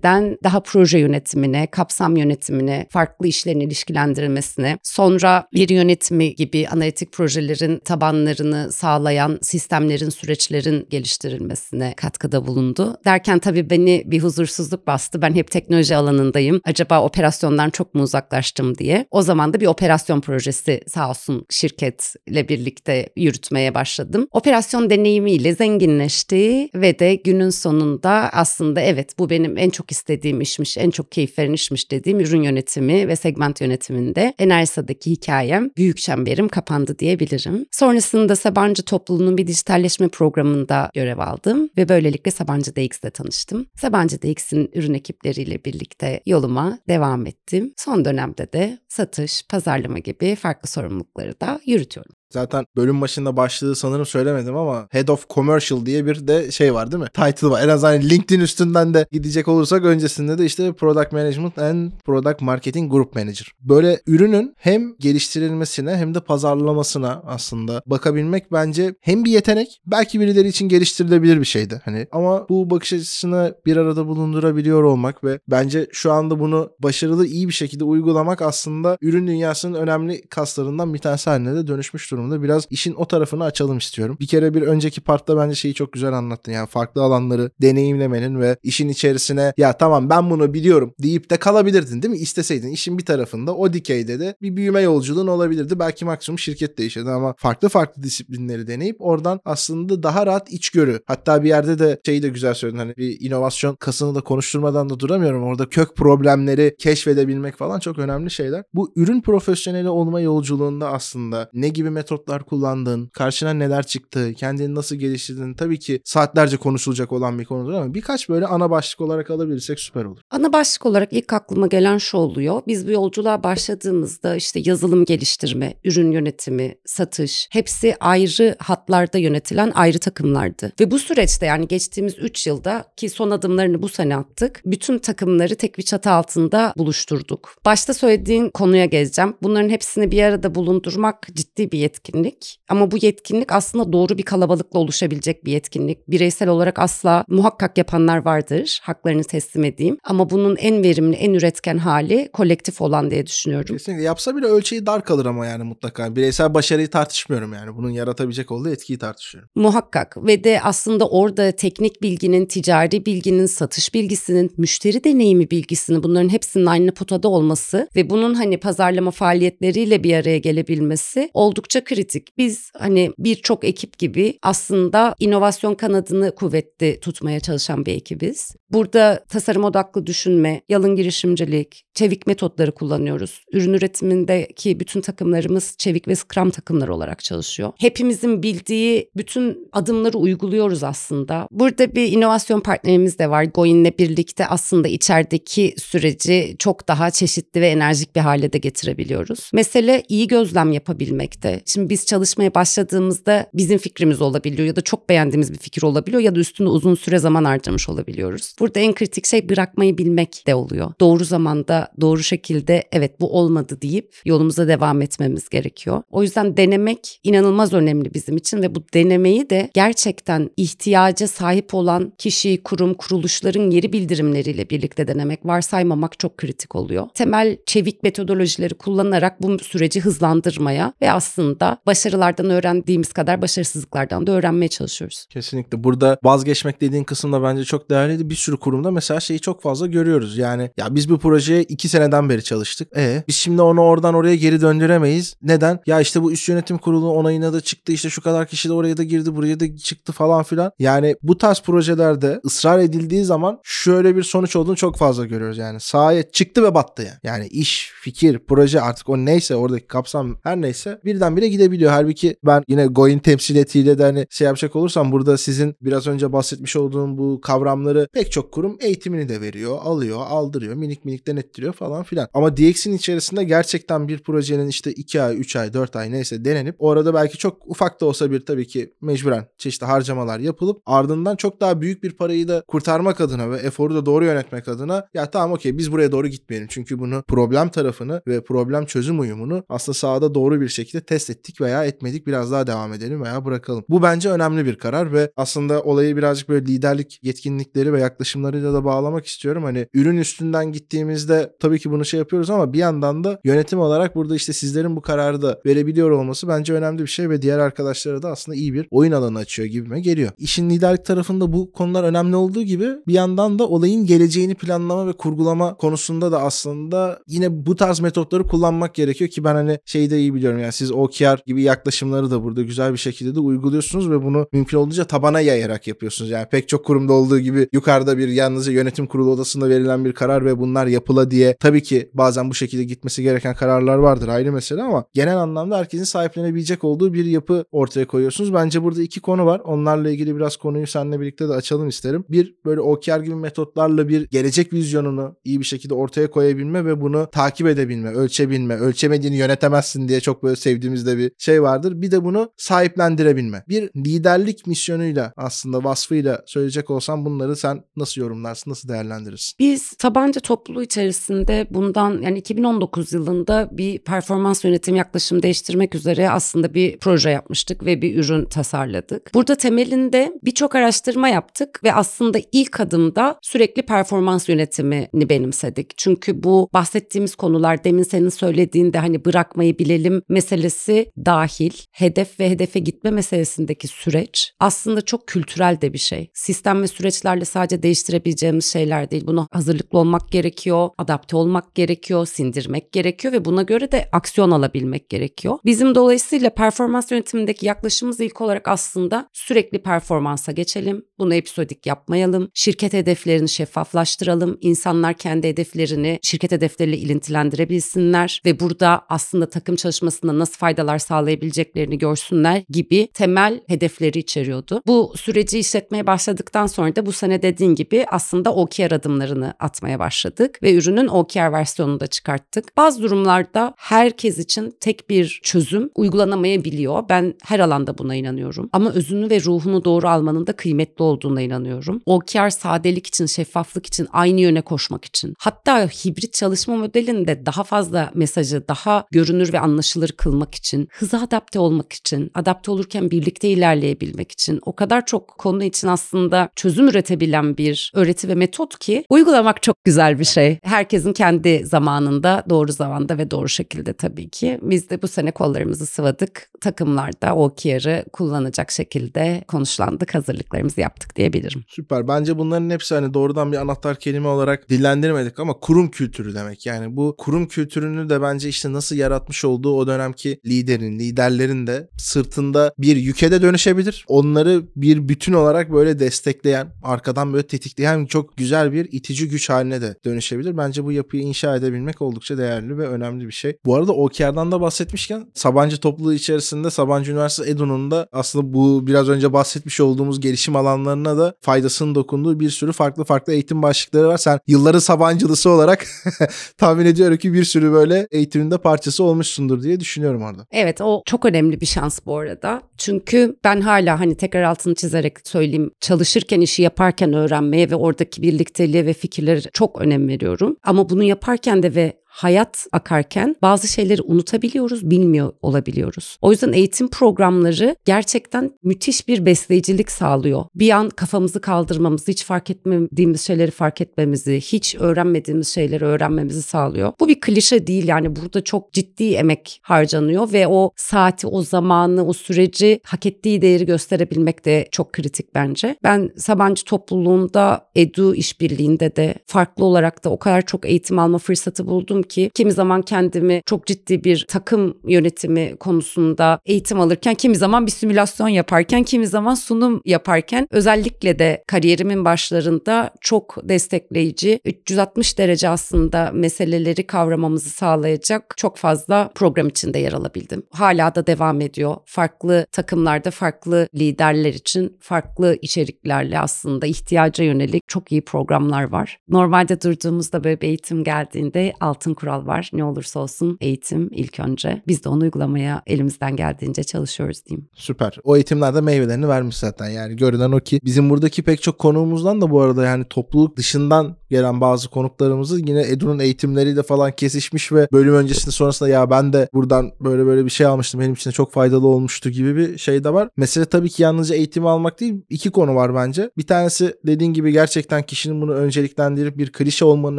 analistliğinden 0.03 0.39
daha 0.45 0.61
proje 0.61 0.99
yönetimine, 0.99 1.67
kapsam 1.67 2.17
yönetimine, 2.17 2.87
farklı 2.91 3.27
işlerin 3.27 3.61
ilişkilendirilmesine, 3.61 4.79
sonra 4.83 5.47
veri 5.55 5.73
yönetimi 5.73 6.35
gibi 6.35 6.69
analitik 6.69 7.13
projelerin 7.13 7.79
tabanlarını 7.79 8.73
sağlayan 8.73 9.39
sistemlerin, 9.43 10.09
süreçlerin 10.09 10.87
geliştirilmesine 10.91 11.95
katkıda 11.97 12.47
bulundu. 12.47 12.97
Derken 13.05 13.39
tabii 13.39 13.71
beni 13.71 14.03
bir 14.07 14.21
huzursuzluk 14.21 14.87
bastı. 14.87 15.23
Ben 15.23 15.35
hep 15.35 15.51
teknoloji 15.51 15.97
alanındayım. 15.97 16.61
Acaba 16.65 17.03
operasyondan 17.03 17.71
çok 17.71 17.95
mu 17.95 18.03
uzaklaştım 18.03 18.79
diye. 18.79 19.07
O 19.11 19.23
zaman 19.23 19.53
da 19.53 19.61
bir 19.61 19.67
operasyon 19.67 20.21
projesi 20.21 20.81
sağ 20.87 21.11
olsun 21.11 21.47
şirketle 21.51 22.49
birlikte 22.49 23.09
yürütmeye 23.17 23.75
başladım. 23.75 24.27
Operasyon 24.31 24.91
deneyimiyle 24.91 25.55
zenginleşti 25.55 26.69
ve 26.75 26.99
de 26.99 27.15
günün 27.15 27.51
sonunda 27.51 28.11
aslında 28.33 28.81
evet 28.81 29.19
bu 29.19 29.31
benim 29.31 29.59
en 29.59 29.71
çok 29.71 29.92
istediğim 29.93 30.41
işmiş, 30.41 30.79
en 30.79 30.91
çok 30.91 31.13
keyif 31.13 31.39
veren 31.39 31.53
işmiş 31.53 31.91
dediğim 31.91 32.21
ürün 32.21 32.43
yönetimi 32.43 33.09
ve 33.09 33.17
segment 33.17 33.61
yönetiminde 33.61 34.35
Enerjisa'daki 34.39 35.11
hikayem, 35.11 35.71
büyük 35.77 35.99
çemberim 35.99 36.49
kapandı 36.49 36.99
diyebilirim. 36.99 37.67
Sonrasında 37.71 38.37
Sabancı 38.37 38.83
topluluğunun 38.83 39.37
bir 39.37 39.47
dijitalleşme 39.47 40.09
programında 40.09 40.91
görev 40.95 41.19
aldım 41.19 41.71
ve 41.77 41.89
böylelikle 41.89 42.31
Sabancı 42.31 42.77
DX'de 42.77 43.11
tanıştım. 43.11 43.67
Sabancı 43.77 44.23
DX'in 44.23 44.71
ürün 44.75 44.95
ekipleriyle 44.95 45.65
birlikte 45.65 46.21
yoluma 46.27 46.79
devam 46.89 47.27
ettim. 47.27 47.75
Son 47.77 48.05
dönemde 48.05 48.53
de 48.53 48.79
satış, 48.89 49.43
pazarlama 49.49 49.99
gibi 49.99 50.35
farklı 50.35 50.69
sorumlulukları 50.69 51.41
da 51.41 51.61
yürütüyorum. 51.67 52.22
Zaten 52.33 52.67
bölüm 52.77 53.01
başında 53.01 53.37
başlığı 53.37 53.77
sanırım 53.77 54.07
söylemedim 54.07 54.57
ama 54.57 54.89
Head 54.91 55.09
of 55.09 55.29
Commercial 55.31 55.87
diye 55.87 56.07
bir 56.07 56.29
de 56.29 56.51
şey 56.51 56.75
var 56.75 56.93
değil 56.93 57.03
mi? 57.03 57.09
Title 57.15 57.49
var. 57.49 57.63
En 57.63 57.69
azından 57.69 57.93
hani 57.93 58.11
LinkedIn 58.11 58.41
üstünden 58.41 58.95
de 58.95 59.07
gidecek 59.13 59.49
olursak 59.49 59.85
öncesinde 59.85 60.39
de 60.39 60.45
işte 60.45 60.73
Product 60.73 61.13
Management 61.13 61.59
and 61.59 61.91
Product 62.05 62.41
Marketing 62.41 62.93
Group 62.93 63.15
Manager. 63.15 63.53
Böyle 63.61 64.01
ürünün 64.07 64.55
hem 64.57 64.97
geliştirilmesine 64.99 65.97
hem 65.97 66.15
de 66.15 66.21
pazarlamasına 66.21 67.23
aslında 67.27 67.83
bakabilmek 67.87 68.53
bence 68.53 68.95
hem 69.01 69.25
bir 69.25 69.31
yetenek 69.31 69.81
belki 69.87 70.21
birileri 70.21 70.49
için 70.49 70.69
geliştirilebilir 70.69 71.41
bir 71.41 71.45
şeydi. 71.45 71.81
Hani 71.85 72.07
ama 72.13 72.49
bu 72.49 72.71
bakış 72.71 72.93
açısını 72.93 73.55
bir 73.67 73.77
arada 73.77 74.07
bulundurabiliyor 74.07 74.83
olmak 74.83 75.25
ve 75.25 75.39
bence 75.49 75.87
şu 75.93 76.13
anda 76.13 76.41
bunu 76.41 76.71
başarılı 76.79 77.27
iyi 77.27 77.49
bir 77.49 77.53
şekilde 77.53 77.85
uygulamak 77.85 78.43
aslında 78.43 78.99
ürün 79.01 79.27
dünyasının 79.27 79.75
önemli 79.75 80.29
kaslarından 80.29 80.95
bir 80.95 80.99
tanesi 80.99 81.31
haline 81.31 81.55
de 81.55 81.67
dönüşmüş 81.67 82.11
durumda 82.11 82.22
durumda 82.23 82.43
biraz 82.43 82.67
işin 82.71 82.95
o 82.95 83.05
tarafını 83.05 83.45
açalım 83.45 83.79
istiyorum. 83.79 84.17
Bir 84.21 84.27
kere 84.27 84.55
bir 84.55 84.63
önceki 84.63 85.01
partta 85.01 85.37
bence 85.37 85.55
şeyi 85.55 85.75
çok 85.75 85.93
güzel 85.93 86.13
anlattın. 86.13 86.53
Yani 86.53 86.67
farklı 86.67 87.03
alanları 87.03 87.51
deneyimlemenin 87.63 88.41
ve 88.41 88.57
işin 88.63 88.89
içerisine 88.89 89.53
ya 89.57 89.73
tamam 89.73 90.11
ben 90.11 90.31
bunu 90.31 90.55
biliyorum 90.55 90.95
deyip 91.03 91.31
de 91.31 91.37
kalabilirdin 91.37 92.03
değil 92.03 92.15
mi? 92.15 92.19
İsteseydin 92.19 92.69
işin 92.69 92.99
bir 92.99 93.05
tarafında 93.05 93.57
o 93.57 93.73
dikeyde 93.73 94.21
de 94.21 94.35
bir 94.43 94.57
büyüme 94.57 94.81
yolculuğun 94.81 95.27
olabilirdi. 95.27 95.79
Belki 95.79 96.05
maksimum 96.05 96.39
şirket 96.39 96.79
değişirdi 96.79 97.11
ama 97.11 97.35
farklı 97.39 97.69
farklı 97.69 98.03
disiplinleri 98.03 98.67
deneyip 98.67 98.97
oradan 98.99 99.41
aslında 99.45 100.03
daha 100.03 100.27
rahat 100.27 100.53
içgörü. 100.53 101.01
Hatta 101.07 101.43
bir 101.43 101.49
yerde 101.49 101.79
de 101.79 102.01
şeyi 102.07 102.23
de 102.23 102.29
güzel 102.29 102.55
söyledin 102.55 102.79
hani 102.79 102.97
bir 102.97 103.21
inovasyon 103.21 103.75
kasını 103.75 104.15
da 104.15 104.21
konuşturmadan 104.21 104.91
da 104.91 105.01
duramıyorum. 105.01 105.43
Orada 105.43 105.69
kök 105.69 105.97
problemleri 105.97 106.75
keşfedebilmek 106.79 107.57
falan 107.57 107.81
çok 107.81 107.99
önemli 107.99 108.31
şeyler. 108.31 108.65
Bu 108.75 108.93
ürün 108.97 109.21
profesyoneli 109.21 109.89
olma 109.89 110.21
yolculuğunda 110.21 110.93
aslında 110.93 111.51
ne 111.53 111.69
gibi 111.69 111.91
metod 111.91 112.12
metotlar 112.13 112.45
kullandın, 112.45 113.07
karşına 113.07 113.51
neler 113.51 113.87
çıktı, 113.87 114.35
kendini 114.35 114.75
nasıl 114.75 114.97
geliştirdin 114.97 115.55
tabii 115.55 115.79
ki 115.79 116.01
saatlerce 116.05 116.57
konuşulacak 116.57 117.13
olan 117.13 117.39
bir 117.39 117.45
konudur 117.45 117.73
ama 117.73 117.95
birkaç 117.95 118.29
böyle 118.29 118.47
ana 118.47 118.71
başlık 118.71 119.01
olarak 119.01 119.31
alabilirsek 119.31 119.81
süper 119.81 120.05
olur. 120.05 120.21
Ana 120.31 120.53
başlık 120.53 120.87
olarak 120.87 121.13
ilk 121.13 121.33
aklıma 121.33 121.67
gelen 121.67 121.99
şu 121.99 122.17
oluyor. 122.17 122.63
Biz 122.67 122.87
bu 122.87 122.91
yolculuğa 122.91 123.43
başladığımızda 123.43 124.37
işte 124.37 124.61
yazılım 124.65 125.05
geliştirme, 125.05 125.75
ürün 125.85 126.13
yönetimi, 126.13 126.75
satış 126.85 127.49
hepsi 127.53 127.97
ayrı 128.01 128.57
hatlarda 128.59 129.19
yönetilen 129.19 129.73
ayrı 129.75 129.99
takımlardı. 129.99 130.73
Ve 130.81 130.91
bu 130.91 130.99
süreçte 130.99 131.47
yani 131.47 131.69
geçtiğimiz 131.69 132.19
3 132.19 132.47
yılda 132.47 132.85
ki 132.97 133.09
son 133.09 133.31
adımlarını 133.31 133.83
bu 133.83 133.89
sene 133.89 134.17
attık. 134.17 134.63
Bütün 134.67 134.99
takımları 134.99 135.55
tek 135.55 135.79
bir 135.79 135.83
çatı 135.83 136.11
altında 136.11 136.75
buluşturduk. 136.77 137.55
Başta 137.65 137.95
söylediğin 137.95 138.51
konuya 138.51 138.85
gezeceğim. 138.85 139.35
Bunların 139.43 139.69
hepsini 139.69 140.11
bir 140.11 140.23
arada 140.23 140.55
bulundurmak 140.55 141.27
ciddi 141.35 141.73
bir 141.73 141.79
yetki 141.79 142.02
yetkinlik 142.03 142.59
ama 142.69 142.91
bu 142.91 142.97
yetkinlik 143.03 143.53
aslında 143.53 143.93
doğru 143.93 144.19
bir 144.19 144.23
kalabalıkla 144.23 144.79
oluşabilecek 144.79 145.45
bir 145.45 145.53
yetkinlik. 145.53 146.09
Bireysel 146.09 146.49
olarak 146.49 146.79
asla 146.79 147.25
muhakkak 147.29 147.79
yapanlar 147.79 148.25
vardır. 148.25 148.81
Haklarını 148.83 149.25
teslim 149.25 149.65
edeyim. 149.65 149.99
Ama 150.05 150.31
bunun 150.31 150.57
en 150.57 150.83
verimli, 150.83 151.17
en 151.17 151.35
üretken 151.35 151.79
hali 151.79 152.31
kolektif 152.33 152.81
olan 152.81 153.11
diye 153.11 153.27
düşünüyorum. 153.27 153.77
Kesinlikle. 153.77 154.05
Yapsa 154.05 154.37
bile 154.37 154.47
ölçeği 154.47 154.87
dar 154.87 155.05
kalır 155.05 155.27
ama 155.27 155.47
yani 155.47 155.65
mutlaka. 155.65 156.17
Bireysel 156.17 156.55
başarıyı 156.55 156.91
tartışmıyorum 156.91 157.53
yani. 157.53 157.77
Bunun 157.77 157.91
yaratabilecek 157.91 158.53
olduğu 158.53 158.71
etkiyi 158.71 158.99
tartışıyorum. 158.99 159.51
Muhakkak. 159.55 160.17
Ve 160.17 160.45
de 160.45 160.61
aslında 160.63 161.09
orada 161.09 161.53
teknik 161.53 162.03
bilginin, 162.03 162.47
ticari 162.47 163.07
bilginin, 163.07 163.47
satış 163.47 163.95
bilgisinin, 163.95 164.53
müşteri 164.57 165.05
deneyimi 165.05 165.51
bilgisinin 165.51 166.03
bunların 166.03 166.29
hepsinin 166.29 166.67
aynı 166.67 166.95
potada 166.95 167.29
olması 167.29 167.89
ve 167.97 168.11
bunun 168.11 168.35
hani 168.35 168.61
pazarlama 168.61 169.11
faaliyetleriyle 169.11 170.05
bir 170.05 170.15
araya 170.15 170.39
gelebilmesi 170.39 171.31
oldukça 171.35 171.85
kritik. 171.95 172.39
Biz 172.39 172.71
hani 172.79 173.13
birçok 173.19 173.65
ekip 173.65 173.99
gibi 173.99 174.39
aslında 174.43 175.15
inovasyon 175.19 175.75
kanadını 175.75 176.35
kuvvetli 176.35 177.01
tutmaya 177.01 177.41
çalışan 177.41 177.87
bir 177.87 177.93
ekibiz. 177.93 178.55
Burada 178.71 179.25
tasarım 179.29 179.65
odaklı 179.65 180.07
düşünme, 180.07 180.63
yalın 180.69 180.97
girişimcilik, 180.97 181.85
çevik 181.95 182.27
metotları 182.27 182.73
kullanıyoruz. 182.73 183.45
Ürün 183.53 183.73
üretimindeki 183.73 184.81
bütün 184.81 185.01
takımlarımız 185.01 185.75
çevik 185.79 186.09
ve 186.09 186.17
scrum 186.17 186.51
takımlar 186.51 186.89
olarak 186.89 187.25
çalışıyor. 187.25 187.73
Hepimizin 187.79 188.43
bildiği 188.43 189.11
bütün 189.17 189.69
adımları 189.73 190.19
uyguluyoruz 190.19 190.85
aslında. 190.85 191.49
Burada 191.51 191.95
bir 191.95 192.13
inovasyon 192.13 192.61
partnerimiz 192.61 193.19
de 193.19 193.31
var. 193.31 193.45
Goin'le 193.45 193.93
birlikte 193.99 194.47
aslında 194.47 194.89
içerideki 194.89 195.75
süreci 195.79 196.57
çok 196.59 196.89
daha 196.89 197.11
çeşitli 197.11 197.61
ve 197.61 197.69
enerjik 197.69 198.17
bir 198.17 198.21
hale 198.21 198.53
de 198.53 198.59
getirebiliyoruz. 198.59 199.51
Mesele 199.53 200.03
iyi 200.09 200.27
gözlem 200.27 200.73
yapabilmekte. 200.73 201.63
Şimdi 201.73 201.91
biz 201.91 202.07
çalışmaya 202.07 202.55
başladığımızda 202.55 203.47
bizim 203.55 203.79
fikrimiz 203.79 204.23
olabiliyor 204.23 204.69
ya 204.69 204.77
da 204.77 204.81
çok 204.81 205.09
beğendiğimiz 205.09 205.53
bir 205.53 205.59
fikir 205.59 205.83
olabiliyor 205.83 206.23
ya 206.23 206.35
da 206.35 206.41
üstünde 206.41 206.69
uzun 206.69 206.95
süre 206.95 207.19
zaman 207.19 207.45
harcamış 207.45 207.89
olabiliyoruz. 207.89 208.55
Burada 208.61 208.81
en 208.81 208.95
kritik 208.95 209.27
şey 209.27 209.49
bırakmayı 209.49 209.99
bilmek 209.99 210.45
de 210.47 210.55
oluyor. 210.55 210.93
Doğru 211.01 211.25
zamanda, 211.25 211.89
doğru 212.01 212.23
şekilde 212.23 212.85
evet 212.93 213.21
bu 213.21 213.39
olmadı 213.39 213.79
deyip 213.83 214.21
yolumuza 214.25 214.69
devam 214.69 215.03
etmemiz 215.03 215.49
gerekiyor. 215.49 216.03
O 216.11 216.23
yüzden 216.23 216.57
denemek 216.57 217.21
inanılmaz 217.25 217.73
önemli 217.73 218.15
bizim 218.15 218.37
için 218.37 218.63
ve 218.63 218.75
bu 218.75 218.85
denemeyi 218.95 219.51
de 219.51 219.71
gerçekten 219.75 220.51
ihtiyaca 220.57 221.29
sahip 221.29 221.75
olan 221.75 222.13
kişi, 222.19 222.63
kurum, 222.63 222.95
kuruluşların 222.95 223.71
yeri 223.71 223.93
bildirimleriyle 223.93 224.71
birlikte 224.71 225.09
denemek, 225.09 225.47
varsaymamak 225.47 226.19
çok 226.19 226.37
kritik 226.37 226.77
oluyor. 226.77 227.09
Temel 227.15 227.57
çevik 227.67 228.03
metodolojileri 228.03 228.75
kullanarak 228.75 229.43
bu 229.43 229.59
süreci 229.59 230.01
hızlandırmaya 230.01 230.93
ve 231.03 231.13
aslında 231.13 231.62
da 231.63 231.79
başarılardan 231.87 232.51
öğrendiğimiz 232.51 233.13
kadar 233.13 233.43
başarısızlıklardan 233.43 234.27
da 234.27 234.33
öğrenmeye 234.33 234.69
çalışıyoruz. 234.69 235.27
Kesinlikle. 235.31 235.85
Burada 235.85 236.19
vazgeçmek 236.25 236.81
dediğin 236.81 237.05
kısım 237.05 237.33
da 237.33 237.43
bence 237.43 237.65
çok 237.65 237.91
değerliydi. 237.91 238.31
Bir 238.31 238.35
sürü 238.35 238.57
kurumda 238.57 238.91
mesela 238.91 239.21
şeyi 239.21 239.41
çok 239.41 239.63
fazla 239.63 239.87
görüyoruz. 239.87 240.39
Yani 240.39 240.71
ya 240.77 240.95
biz 240.95 241.11
bu 241.11 241.19
projeye 241.19 241.63
iki 241.63 241.89
seneden 241.89 242.29
beri 242.29 242.45
çalıştık. 242.45 242.97
E 242.97 243.25
biz 243.29 243.37
şimdi 243.37 243.63
onu 243.63 243.81
oradan 243.81 244.15
oraya 244.15 244.37
geri 244.37 244.61
döndüremeyiz. 244.61 245.35
Neden? 245.43 245.81
Ya 245.87 246.01
işte 246.01 246.23
bu 246.23 246.33
üst 246.33 246.49
yönetim 246.49 246.79
kurulu 246.79 247.11
onayına 247.11 247.53
da 247.53 247.61
çıktı. 247.61 247.93
İşte 247.93 248.11
şu 248.11 248.23
kadar 248.23 248.47
kişi 248.47 248.69
de 248.69 248.73
oraya 248.73 248.97
da 248.97 249.03
girdi, 249.03 249.37
buraya 249.37 249.61
da 249.61 249.77
çıktı 249.77 250.13
falan 250.13 250.43
filan. 250.43 250.73
Yani 250.79 251.17
bu 251.23 251.39
tarz 251.39 251.63
projelerde 251.63 252.41
ısrar 252.45 252.79
edildiği 252.79 253.25
zaman 253.25 253.61
şöyle 253.63 254.17
bir 254.17 254.23
sonuç 254.23 254.57
olduğunu 254.57 254.77
çok 254.77 254.97
fazla 254.97 255.27
görüyoruz. 255.27 255.59
Yani 255.59 255.81
sahaya 255.81 256.31
çıktı 256.31 256.63
ve 256.63 256.75
battı 256.75 257.03
yani. 257.03 257.19
Yani 257.23 257.47
iş, 257.47 257.93
fikir, 258.03 258.39
proje 258.49 258.81
artık 258.81 259.09
o 259.09 259.17
neyse 259.17 259.57
oradaki 259.57 259.87
kapsam 259.87 260.37
her 260.43 260.61
neyse 260.61 261.01
birdenbire 261.05 261.49
gidebiliyor. 261.53 261.91
Halbuki 261.91 262.37
ben 262.47 262.63
yine 262.69 262.87
Goin 262.87 263.19
temsiliyetiyle 263.19 263.99
de 263.99 264.03
hani 264.03 264.27
şey 264.31 264.47
yapacak 264.47 264.77
olursam 264.77 265.13
burada 265.13 265.39
sizin 265.39 265.75
biraz 265.83 266.07
önce 266.07 266.33
bahsetmiş 266.33 266.77
olduğum 266.77 267.19
bu 267.19 267.41
kavramları 267.41 268.09
pek 268.13 268.33
çok 268.33 268.53
kurum 268.53 268.77
eğitimini 268.81 269.29
de 269.29 269.41
veriyor, 269.41 269.79
alıyor, 269.83 270.19
aldırıyor, 270.29 270.75
minik 270.75 271.05
minik 271.05 271.27
denettiriyor 271.27 271.73
falan 271.73 272.03
filan. 272.03 272.29
Ama 272.35 272.57
DX'in 272.57 272.93
içerisinde 272.93 273.45
gerçekten 273.45 274.09
bir 274.09 274.19
projenin 274.19 274.69
işte 274.69 274.93
2 274.93 275.23
ay, 275.23 275.37
3 275.39 275.57
ay, 275.57 275.73
4 275.73 275.97
ay 275.97 276.13
neyse 276.13 276.45
denenip 276.45 276.77
orada 276.79 277.15
belki 277.15 277.39
çok 277.39 277.67
ufak 277.67 278.01
da 278.01 278.07
olsa 278.07 278.31
bir 278.31 278.41
tabii 278.41 278.67
ki 278.67 278.95
mecburen 279.01 279.47
çeşitli 279.59 279.87
harcamalar 279.87 280.39
yapılıp 280.39 280.83
ardından 280.87 281.37
çok 281.37 281.61
daha 281.61 281.81
büyük 281.81 282.03
bir 282.03 282.13
parayı 282.13 282.49
da 282.49 282.63
kurtarmak 282.69 283.21
adına 283.21 283.51
ve 283.51 283.57
eforu 283.57 283.95
da 283.95 284.07
doğru 284.07 284.25
yönetmek 284.25 284.69
adına 284.69 285.07
ya 285.15 285.31
tamam 285.31 285.53
okey 285.53 285.79
biz 285.79 285.93
buraya 285.93 286.13
doğru 286.13 286.29
gitmeyelim. 286.29 286.69
Çünkü 286.71 286.99
bunu 286.99 287.23
problem 287.29 287.69
tarafını 287.69 288.23
ve 288.27 288.45
problem 288.45 288.87
çözüm 288.87 289.21
uyumunu 289.21 289.65
aslında 289.69 289.99
sahada 289.99 290.35
doğru 290.35 290.61
bir 290.61 290.69
şekilde 290.69 291.05
test 291.05 291.31
ettik 291.31 291.42
veya 291.61 291.85
etmedik 291.85 292.27
biraz 292.27 292.53
daha 292.53 292.67
devam 292.67 292.93
edelim 292.93 293.23
veya 293.23 293.45
bırakalım. 293.45 293.85
Bu 293.89 294.03
bence 294.03 294.31
önemli 294.31 294.67
bir 294.67 294.77
karar 294.77 295.13
ve 295.13 295.31
aslında 295.37 295.83
olayı 295.83 296.17
birazcık 296.17 296.49
böyle 296.49 296.67
liderlik 296.67 297.19
yetkinlikleri 297.23 297.93
ve 297.93 298.01
yaklaşımlarıyla 298.01 298.75
da 298.75 298.85
bağlamak 298.85 299.27
istiyorum. 299.27 299.65
Hani 299.65 299.87
ürün 299.95 300.17
üstünden 300.17 300.73
gittiğimizde 300.73 301.57
tabii 301.61 301.79
ki 301.79 301.91
bunu 301.91 302.05
şey 302.05 302.19
yapıyoruz 302.19 302.51
ama 302.51 302.73
bir 302.73 302.79
yandan 302.79 303.25
da 303.25 303.41
yönetim 303.45 303.81
olarak 303.81 304.17
burada 304.17 304.37
işte 304.37 304.53
sizlerin 304.53 304.97
bu 304.97 305.03
kararı 305.03 305.43
da 305.43 305.61
verebiliyor 305.67 306.11
olması 306.11 306.49
bence 306.49 306.75
önemli 306.75 307.03
bir 307.03 307.07
şey 307.07 307.31
ve 307.31 307.43
diğer 307.43 307.59
arkadaşlara 307.59 308.23
da 308.23 308.31
aslında 308.31 308.57
iyi 308.57 308.75
bir 308.75 308.87
oyun 308.91 309.13
alanı 309.13 309.39
açıyor 309.39 309.69
gibime 309.69 310.01
geliyor. 310.01 310.31
İşin 310.39 310.71
liderlik 310.71 311.05
tarafında 311.05 311.53
bu 311.53 311.73
konular 311.73 312.05
önemli 312.05 312.37
olduğu 312.37 312.63
gibi 312.63 312.89
bir 313.07 313.15
yandan 313.15 313.59
da 313.59 313.69
olayın 313.69 314.07
geleceğini 314.07 314.55
planlama 314.55 315.07
ve 315.07 315.13
kurgulama 315.13 315.75
konusunda 315.75 316.33
da 316.33 316.43
aslında 316.43 317.19
yine 317.29 317.67
bu 317.67 317.77
tarz 317.77 318.01
metotları 318.01 318.47
kullanmak 318.47 318.95
gerekiyor 318.95 319.31
ki 319.31 319.45
ben 319.45 319.55
hani 319.55 319.79
şeyi 319.85 320.11
de 320.11 320.19
iyi 320.19 320.35
biliyorum 320.35 320.59
yani 320.59 320.73
siz 320.73 320.93
OKR 320.93 321.32
gibi 321.47 321.63
yaklaşımları 321.63 322.31
da 322.31 322.45
burada 322.45 322.63
güzel 322.63 322.93
bir 322.93 322.99
şekilde 322.99 323.35
de 323.35 323.41
uyguluyorsunuz 323.41 324.11
ve 324.11 324.23
bunu 324.23 324.47
mümkün 324.53 324.77
olduğunca 324.77 325.05
tabana 325.05 325.41
yayarak 325.41 325.87
yapıyorsunuz. 325.89 326.31
Yani 326.31 326.47
pek 326.51 326.69
çok 326.69 326.85
kurumda 326.85 327.13
olduğu 327.13 327.39
gibi 327.39 327.69
yukarıda 327.73 328.19
bir 328.19 328.29
yalnızca 328.29 328.73
yönetim 328.73 329.07
kurulu 329.07 329.31
odasında 329.31 329.69
verilen 329.69 330.05
bir 330.05 330.13
karar 330.13 330.45
ve 330.45 330.59
bunlar 330.59 330.87
yapıla 330.87 331.31
diye 331.31 331.57
tabii 331.61 331.83
ki 331.83 332.11
bazen 332.15 332.51
bu 332.51 332.55
şekilde 332.55 332.85
gitmesi 332.85 333.23
gereken 333.23 333.55
kararlar 333.55 333.97
vardır 333.97 334.29
ayrı 334.29 334.53
mesele 334.53 334.83
ama 334.83 335.05
genel 335.13 335.37
anlamda 335.37 335.79
herkesin 335.79 336.05
sahiplenebilecek 336.05 336.85
olduğu 336.85 337.13
bir 337.15 337.25
yapı 337.25 337.65
ortaya 337.73 338.07
koyuyorsunuz. 338.07 338.55
Bence 338.55 338.83
burada 338.83 339.03
iki 339.03 339.21
konu 339.21 339.47
var. 339.47 339.61
Onlarla 339.61 340.11
ilgili 340.11 340.37
biraz 340.37 340.57
konuyu 340.57 340.87
seninle 340.87 341.21
birlikte 341.21 341.49
de 341.49 341.53
açalım 341.53 341.89
isterim. 341.89 342.25
Bir 342.29 342.55
böyle 342.65 342.81
OKR 342.81 343.21
gibi 343.21 343.35
metotlarla 343.35 344.09
bir 344.09 344.29
gelecek 344.31 344.73
vizyonunu 344.73 345.37
iyi 345.45 345.61
bir 345.61 345.65
şekilde 345.65 345.95
ortaya 345.95 346.31
koyabilme 346.31 346.85
ve 346.85 347.01
bunu 347.01 347.29
takip 347.33 347.67
edebilme, 347.67 348.11
ölçebilme, 348.11 348.77
ölçemediğini 348.77 349.37
yönetemezsin 349.37 350.09
diye 350.09 350.21
çok 350.21 350.43
böyle 350.43 350.57
sevdiğimiz 350.57 351.07
de 351.07 351.19
bir 351.23 351.33
şey 351.39 351.63
vardır. 351.63 352.03
Bir 352.03 352.11
de 352.11 352.25
bunu 352.25 352.53
sahiplendirebilme. 352.57 353.65
Bir 353.69 353.91
liderlik 353.97 354.67
misyonuyla 354.67 355.33
aslında 355.37 355.85
vasfıyla 355.85 356.43
söyleyecek 356.47 356.91
olsam 356.91 357.25
bunları 357.25 357.57
sen 357.57 357.85
nasıl 357.97 358.21
yorumlarsın, 358.21 358.71
nasıl 358.71 358.89
değerlendirirsin? 358.89 359.55
Biz 359.59 359.91
tabanca 359.91 360.41
topluluğu 360.41 360.83
içerisinde 360.83 361.67
bundan 361.71 362.23
yani 362.23 362.39
2019 362.39 363.13
yılında 363.13 363.69
bir 363.73 363.99
performans 363.99 364.65
yönetim 364.65 364.97
yaklaşım 364.97 365.43
değiştirmek 365.43 365.95
üzere 365.95 366.31
aslında 366.31 366.75
bir 366.75 366.99
proje 366.99 367.31
yapmıştık 367.31 367.85
ve 367.85 368.03
bir 368.03 368.19
ürün 368.19 368.45
tasarladık. 368.45 369.31
Burada 369.35 369.55
temelinde 369.55 370.33
birçok 370.43 370.75
araştırma 370.75 371.29
yaptık 371.29 371.81
ve 371.85 371.95
aslında 371.95 372.39
ilk 372.53 372.81
adımda 372.81 373.39
sürekli 373.43 373.83
performans 373.83 374.49
yönetimini 374.49 375.29
benimsedik. 375.29 375.99
Çünkü 375.99 376.43
bu 376.43 376.69
bahsettiğimiz 376.73 377.35
konular 377.35 377.85
demin 377.85 378.03
senin 378.03 378.29
söylediğinde 378.29 378.99
hani 378.99 379.25
bırakmayı 379.25 379.79
bilelim 379.79 380.23
meselesi 380.29 381.12
dahil 381.17 381.73
hedef 381.93 382.41
ve 382.41 382.51
hedefe 382.51 382.81
gitme 382.81 383.11
meselesindeki 383.11 383.89
süreç 383.89 384.53
aslında 384.61 385.01
çok 385.01 385.27
kültürel 385.27 385.81
de 385.81 385.93
bir 385.93 385.99
şey. 385.99 386.31
Sistem 386.35 386.83
ve 386.83 386.87
süreçlerle 386.87 387.45
sadece 387.45 387.83
değiştirebileceğimiz 387.83 388.73
şeyler 388.73 389.11
değil. 389.11 389.27
Buna 389.27 389.49
hazırlıklı 389.53 389.99
olmak 389.99 390.33
gerekiyor, 390.33 390.91
adapte 390.99 391.37
olmak 391.37 391.75
gerekiyor, 391.75 392.27
sindirmek 392.27 392.93
gerekiyor 392.93 393.35
ve 393.35 393.45
buna 393.45 393.63
göre 393.63 393.93
de 393.93 394.09
aksiyon 394.13 394.51
alabilmek 394.51 395.09
gerekiyor. 395.09 395.59
Bizim 395.65 395.95
dolayısıyla 395.95 396.51
performans 396.51 397.11
yönetimindeki 397.11 397.67
yaklaşımımız 397.67 398.21
ilk 398.21 398.41
olarak 398.41 398.69
aslında 398.69 399.29
sürekli 399.33 399.83
performansa 399.83 400.53
geçelim. 400.53 401.05
Bunu 401.19 401.35
episodik 401.35 401.87
yapmayalım. 401.87 402.51
Şirket 402.55 402.93
hedeflerini 402.93 403.49
şeffaflaştıralım. 403.49 404.59
İnsanlar 404.61 405.15
kendi 405.15 405.49
hedeflerini 405.49 406.19
şirket 406.23 406.53
hedefleriyle 406.53 406.99
ilintilendirebilsinler 406.99 408.41
ve 408.45 408.61
burada 408.61 409.03
aslında 409.09 409.51
takım 409.51 409.77
çalışmasında 409.77 410.39
nasıl 410.39 410.59
faydalar 410.59 410.99
sağlayabileceklerini 411.03 411.99
görsünler 411.99 412.63
gibi 412.71 413.09
temel 413.15 413.61
hedefleri 413.69 414.19
içeriyordu. 414.19 414.83
Bu 414.87 415.13
süreci 415.17 415.59
işletmeye 415.59 416.07
başladıktan 416.07 416.67
sonra 416.67 416.97
da 416.97 417.07
bu 417.07 417.13
sene 417.13 417.43
dediğin 417.43 417.75
gibi 417.75 418.07
aslında 418.11 418.55
OKR 418.55 418.93
adımlarını 418.93 419.55
atmaya 419.61 419.99
başladık 419.99 420.59
ve 420.63 420.75
ürünün 420.75 421.07
OKR 421.07 421.53
versiyonunu 421.53 422.01
da 422.01 422.07
çıkarttık. 422.07 422.77
Bazı 422.77 423.03
durumlarda 423.03 423.75
herkes 423.77 424.39
için 424.39 424.77
tek 424.81 425.11
bir 425.11 425.41
çözüm 425.43 425.91
uygulanamayabiliyor. 425.95 427.09
Ben 427.09 427.35
her 427.45 427.61
alanda 427.61 427.99
buna 427.99 428.15
inanıyorum. 428.15 428.71
Ama 428.73 428.91
özünü 428.91 429.31
ve 429.31 429.41
ruhunu 429.41 429.85
doğru 429.85 430.09
almanın 430.09 430.47
da 430.47 430.53
kıymetli 430.53 431.03
olduğuna 431.03 431.43
inanıyorum. 431.43 432.03
OKR 432.07 432.51
sadelik 432.51 433.07
için, 433.07 433.27
şeffaflık 433.27 433.87
için, 433.87 434.09
aynı 434.13 434.41
yöne 434.41 434.61
koşmak 434.61 435.05
için. 435.05 435.35
Hatta 435.39 435.87
hibrit 435.87 436.33
çalışma 436.33 436.77
modelinde 436.77 437.47
daha 437.47 437.65
fazla 437.65 438.11
mesajı 438.15 438.69
daha 438.69 439.05
görünür 439.11 439.53
ve 439.53 439.61
anlaşılır 439.61 440.13
kılmak 440.13 440.55
için, 440.55 440.82
hıza 440.91 441.21
adapte 441.21 441.59
olmak 441.59 441.93
için, 441.93 442.31
adapte 442.35 442.71
olurken 442.71 443.11
birlikte 443.11 443.49
ilerleyebilmek 443.49 444.33
için 444.33 444.61
o 444.67 444.77
kadar 444.77 445.07
çok 445.07 445.29
konu 445.39 445.65
için 445.65 445.89
aslında 445.89 446.49
çözüm 446.57 446.89
üretebilen 446.89 447.57
bir 447.57 447.93
öğreti 447.95 448.29
ve 448.29 448.35
metot 448.35 448.79
ki 448.79 449.05
uygulamak 449.11 449.63
çok 449.63 449.85
güzel 449.85 450.19
bir 450.19 450.25
şey. 450.25 450.59
Herkesin 450.63 451.13
kendi 451.13 451.67
zamanında, 451.67 452.45
doğru 452.49 452.73
zamanda 452.73 453.19
ve 453.19 453.31
doğru 453.31 453.49
şekilde 453.49 453.93
tabii 453.93 454.29
ki. 454.29 454.59
Biz 454.63 454.91
de 454.91 455.03
bu 455.03 455.09
sene 455.09 455.31
kollarımızı 455.31 455.87
sıvadık. 455.87 456.51
Takımlarda 456.61 457.35
OKR'ı 457.35 458.05
kullanacak 458.13 458.71
şekilde 458.71 459.45
konuşlandık, 459.49 460.15
hazırlıklarımızı 460.15 460.81
yaptık 460.81 461.17
diyebilirim. 461.17 461.65
Süper. 461.69 462.09
Bence 462.09 462.39
bunların 462.39 462.71
hepsi 462.71 462.95
hani 462.95 463.15
doğrudan 463.15 463.53
bir 463.53 463.57
anahtar 463.57 463.99
kelime 463.99 464.29
olarak 464.29 464.69
dillendirmedik 464.69 465.39
ama 465.39 465.53
kurum 465.53 465.91
kültürü 465.91 466.35
demek. 466.35 466.67
Yani 466.67 466.97
bu 466.97 467.15
kurum 467.19 467.49
kültürünü 467.49 468.09
de 468.09 468.23
bence 468.23 468.49
işte 468.49 468.73
nasıl 468.73 468.97
yaratmış 468.97 469.45
olduğu 469.45 469.77
o 469.77 469.87
dönemki 469.87 470.41
liderin, 470.73 470.99
liderlerin 470.99 471.67
de 471.67 471.89
sırtında 471.99 472.75
bir 472.79 472.97
yüke 472.97 473.31
de 473.31 473.43
dönüşebilir. 473.43 474.05
Onları 474.09 474.63
bir 474.77 475.09
bütün 475.09 475.33
olarak 475.33 475.73
böyle 475.73 475.99
destekleyen, 475.99 476.69
arkadan 476.83 477.33
böyle 477.33 477.47
tetikleyen 477.47 478.07
çok 478.07 478.37
güzel 478.37 478.73
bir 478.73 478.89
itici 478.93 479.29
güç 479.29 479.51
haline 479.51 479.81
de 479.81 479.97
dönüşebilir. 480.05 480.57
Bence 480.57 480.85
bu 480.85 480.93
yapıyı 480.93 481.23
inşa 481.23 481.57
edebilmek 481.57 482.03
oldukça 482.03 482.39
değerli 482.39 482.79
ve 482.79 482.89
önemli 482.89 483.27
bir 483.27 483.33
şey. 483.33 483.57
Bu 483.65 483.75
arada 483.75 483.93
OKR'dan 483.93 484.53
da 484.53 484.61
bahsetmişken 484.61 485.27
Sabancı 485.35 485.81
topluluğu 485.81 486.15
içerisinde 486.15 486.71
Sabancı 486.71 487.13
Üniversitesi 487.13 487.51
EDU'nun 487.51 487.91
da 487.91 488.09
aslında 488.13 488.53
bu 488.55 488.87
biraz 488.87 489.09
önce 489.09 489.33
bahsetmiş 489.33 489.81
olduğumuz 489.81 490.21
gelişim 490.21 490.57
alanlarına 490.57 491.19
da 491.19 491.35
faydasının 491.41 491.95
dokunduğu 491.95 492.41
bir 492.41 492.51
sürü 492.51 492.73
farklı 492.73 493.05
farklı 493.05 493.33
eğitim 493.33 493.63
başlıkları 493.63 494.09
var. 494.09 494.19
Sen 494.19 494.41
yılların 494.47 494.79
Sabancılısı 494.79 495.51
olarak 495.51 495.87
tahmin 496.59 496.87
ediyorum 496.87 497.17
ki 497.17 497.33
bir 497.33 497.45
sürü 497.45 497.73
böyle 497.73 498.09
eğitiminde 498.11 498.59
parçası 498.59 499.05
olmuşsundur 499.05 499.63
diye 499.63 499.81
düşünüyorum 499.81 500.23
orada. 500.23 500.47
Evet 500.51 500.62
o 500.81 501.03
çok 501.07 501.25
önemli 501.25 501.61
bir 501.61 501.67
şans 501.67 502.01
bu 502.07 502.17
arada. 502.17 502.63
Çünkü 502.79 503.37
ben 503.45 503.61
hala 503.61 504.01
hani 504.01 504.17
tekrar 504.17 504.43
altını 504.43 504.75
çizerek 504.75 505.29
söyleyeyim 505.29 505.71
çalışırken 505.81 506.41
işi 506.41 506.63
yaparken 506.63 507.13
öğrenmeye 507.13 507.71
ve 507.71 507.75
oradaki 507.75 508.23
birlikteliğe 508.23 508.87
ve 508.87 508.93
fikirlere 508.93 509.41
çok 509.53 509.81
önem 509.81 510.09
veriyorum. 510.09 510.57
Ama 510.63 510.89
bunu 510.89 511.03
yaparken 511.03 511.63
de 511.63 511.75
ve 511.75 512.02
hayat 512.13 512.67
akarken 512.73 513.37
bazı 513.43 513.69
şeyleri 513.69 514.03
unutabiliyoruz, 514.03 514.91
bilmiyor 514.91 515.33
olabiliyoruz. 515.43 516.19
O 516.23 516.31
yüzden 516.31 516.53
eğitim 516.53 516.89
programları 516.89 517.77
gerçekten 517.85 518.51
müthiş 518.63 519.09
bir 519.09 519.27
besleyicilik 519.27 519.91
sağlıyor. 519.91 520.45
Bir 520.55 520.71
an 520.71 520.91
kafamızı 520.91 521.41
kaldırmamızı, 521.41 522.11
hiç 522.11 522.25
fark 522.25 522.51
etmediğimiz 522.51 523.21
şeyleri 523.21 523.51
fark 523.51 523.81
etmemizi, 523.81 524.41
hiç 524.41 524.75
öğrenmediğimiz 524.75 525.49
şeyleri 525.49 525.85
öğrenmemizi 525.85 526.43
sağlıyor. 526.43 526.93
Bu 527.01 527.09
bir 527.09 527.21
klişe 527.21 527.67
değil 527.67 527.89
yani 527.89 528.17
burada 528.17 528.45
çok 528.45 528.73
ciddi 528.73 529.13
emek 529.15 529.61
harcanıyor 529.63 530.33
ve 530.33 530.47
o 530.49 530.71
saati, 530.77 531.27
o 531.27 531.43
zamanı, 531.43 532.07
o 532.07 532.13
süreci 532.13 532.81
hak 532.85 533.07
ettiği 533.07 533.43
değeri 533.43 533.67
gösterebilmek 533.67 534.45
de 534.45 534.69
çok 534.71 534.93
kritik 534.93 535.35
bence. 535.35 535.77
Ben 535.83 536.11
Sabancı 536.17 536.65
topluluğunda 536.65 537.71
Edu 537.75 538.15
işbirliğinde 538.15 538.97
de 538.97 539.15
farklı 539.27 539.65
olarak 539.65 540.05
da 540.05 540.11
o 540.11 540.19
kadar 540.19 540.43
çok 540.43 540.67
eğitim 540.67 540.99
alma 540.99 541.19
fırsatı 541.19 541.67
buldum 541.67 542.02
ki 542.03 542.31
kimi 542.35 542.53
zaman 542.53 542.83
kendimi 542.83 543.43
çok 543.47 543.67
ciddi 543.67 544.05
bir 544.05 544.25
takım 544.29 544.79
yönetimi 544.85 545.57
konusunda 545.57 546.39
eğitim 546.47 546.81
alırken 546.81 547.15
kimi 547.15 547.37
zaman 547.37 547.67
bir 547.67 547.71
simülasyon 547.71 548.29
yaparken 548.29 548.83
kimi 548.83 549.07
zaman 549.07 549.35
sunum 549.35 549.81
yaparken 549.85 550.47
özellikle 550.51 551.19
de 551.19 551.45
kariyerimin 551.47 552.05
başlarında 552.05 552.91
çok 553.01 553.37
destekleyici 553.49 554.41
360 554.45 555.19
derece 555.19 555.49
aslında 555.49 556.11
meseleleri 556.15 556.87
kavramamızı 556.87 557.51
sağlayacak 557.51 558.35
çok 558.37 558.57
fazla 558.57 559.11
program 559.15 559.49
içinde 559.49 559.79
yer 559.79 559.93
alabildim. 559.93 560.43
Hala 560.51 560.95
da 560.95 561.07
devam 561.07 561.41
ediyor. 561.41 561.77
Farklı 561.85 562.47
takımlarda 562.53 563.11
farklı 563.11 563.69
liderler 563.75 564.35
için 564.35 564.77
farklı 564.81 565.39
içeriklerle 565.43 566.19
aslında 566.19 566.67
ihtiyaca 566.67 567.25
yönelik 567.25 567.69
çok 567.69 567.93
iyi 567.93 568.05
programlar 568.05 568.63
var. 568.63 568.99
Normalde 569.09 569.61
durduğumuzda 569.61 570.25
böyle 570.25 570.41
bir 570.41 570.49
eğitim 570.49 570.85
geldiğinde 570.85 571.53
altın 571.61 571.92
kural 571.95 572.27
var. 572.27 572.51
Ne 572.53 572.65
olursa 572.65 573.01
olsun 573.01 573.39
eğitim 573.41 573.89
ilk 573.93 574.21
önce. 574.21 574.63
Biz 574.67 574.85
de 574.85 574.89
onu 574.89 575.03
uygulamaya 575.03 575.63
elimizden 575.67 576.17
geldiğince 576.17 576.65
çalışıyoruz 576.65 577.27
diyeyim. 577.27 577.49
Süper. 577.55 577.97
O 578.05 578.17
eğitimlerde 578.17 578.61
meyvelerini 578.61 579.09
vermiş 579.09 579.37
zaten. 579.37 579.69
Yani 579.69 579.97
görünen 579.97 580.33
o 580.33 580.41
ki 580.41 580.61
bizim 580.65 580.91
buradaki 580.91 581.23
pek 581.23 581.43
çok 581.43 581.59
konuğumuzdan 581.59 582.21
da 582.21 582.31
bu 582.31 582.41
arada 582.41 582.65
yani 582.65 582.85
topluluk 582.85 583.37
dışından 583.37 583.97
gelen 584.11 584.41
bazı 584.41 584.69
konuklarımızı 584.69 585.39
yine 585.39 585.61
Edu'nun 585.63 585.99
eğitimleriyle 585.99 586.63
falan 586.63 586.93
kesişmiş 586.93 587.53
ve 587.53 587.69
bölüm 587.73 587.95
öncesinde 587.95 588.31
sonrasında 588.31 588.69
ya 588.69 588.91
ben 588.91 589.13
de 589.13 589.29
buradan 589.35 589.73
böyle 589.81 590.07
böyle 590.07 590.25
bir 590.25 590.31
şey 590.31 590.47
almıştım 590.47 590.81
benim 590.81 590.93
için 590.93 591.11
de 591.11 591.15
çok 591.15 591.33
faydalı 591.33 591.67
olmuştu 591.67 592.11
gibi 592.11 592.37
bir 592.37 592.59
şey 592.59 592.85
de 592.85 592.93
var. 592.93 593.09
Mesele 593.17 593.45
tabii 593.45 593.71
ki 593.71 593.83
yalnızca 593.83 594.15
eğitim 594.15 594.47
almak 594.47 594.81
değil 594.81 594.95
iki 595.11 595.31
konu 595.31 595.55
var 595.55 595.75
bence. 595.75 596.11
Bir 596.19 596.27
tanesi 596.27 596.75
dediğin 596.87 597.13
gibi 597.13 597.33
gerçekten 597.33 597.83
kişinin 597.83 598.21
bunu 598.21 598.33
önceliklendirip 598.33 599.19
bir 599.19 599.33
klişe 599.33 599.65
olmanın 599.65 599.99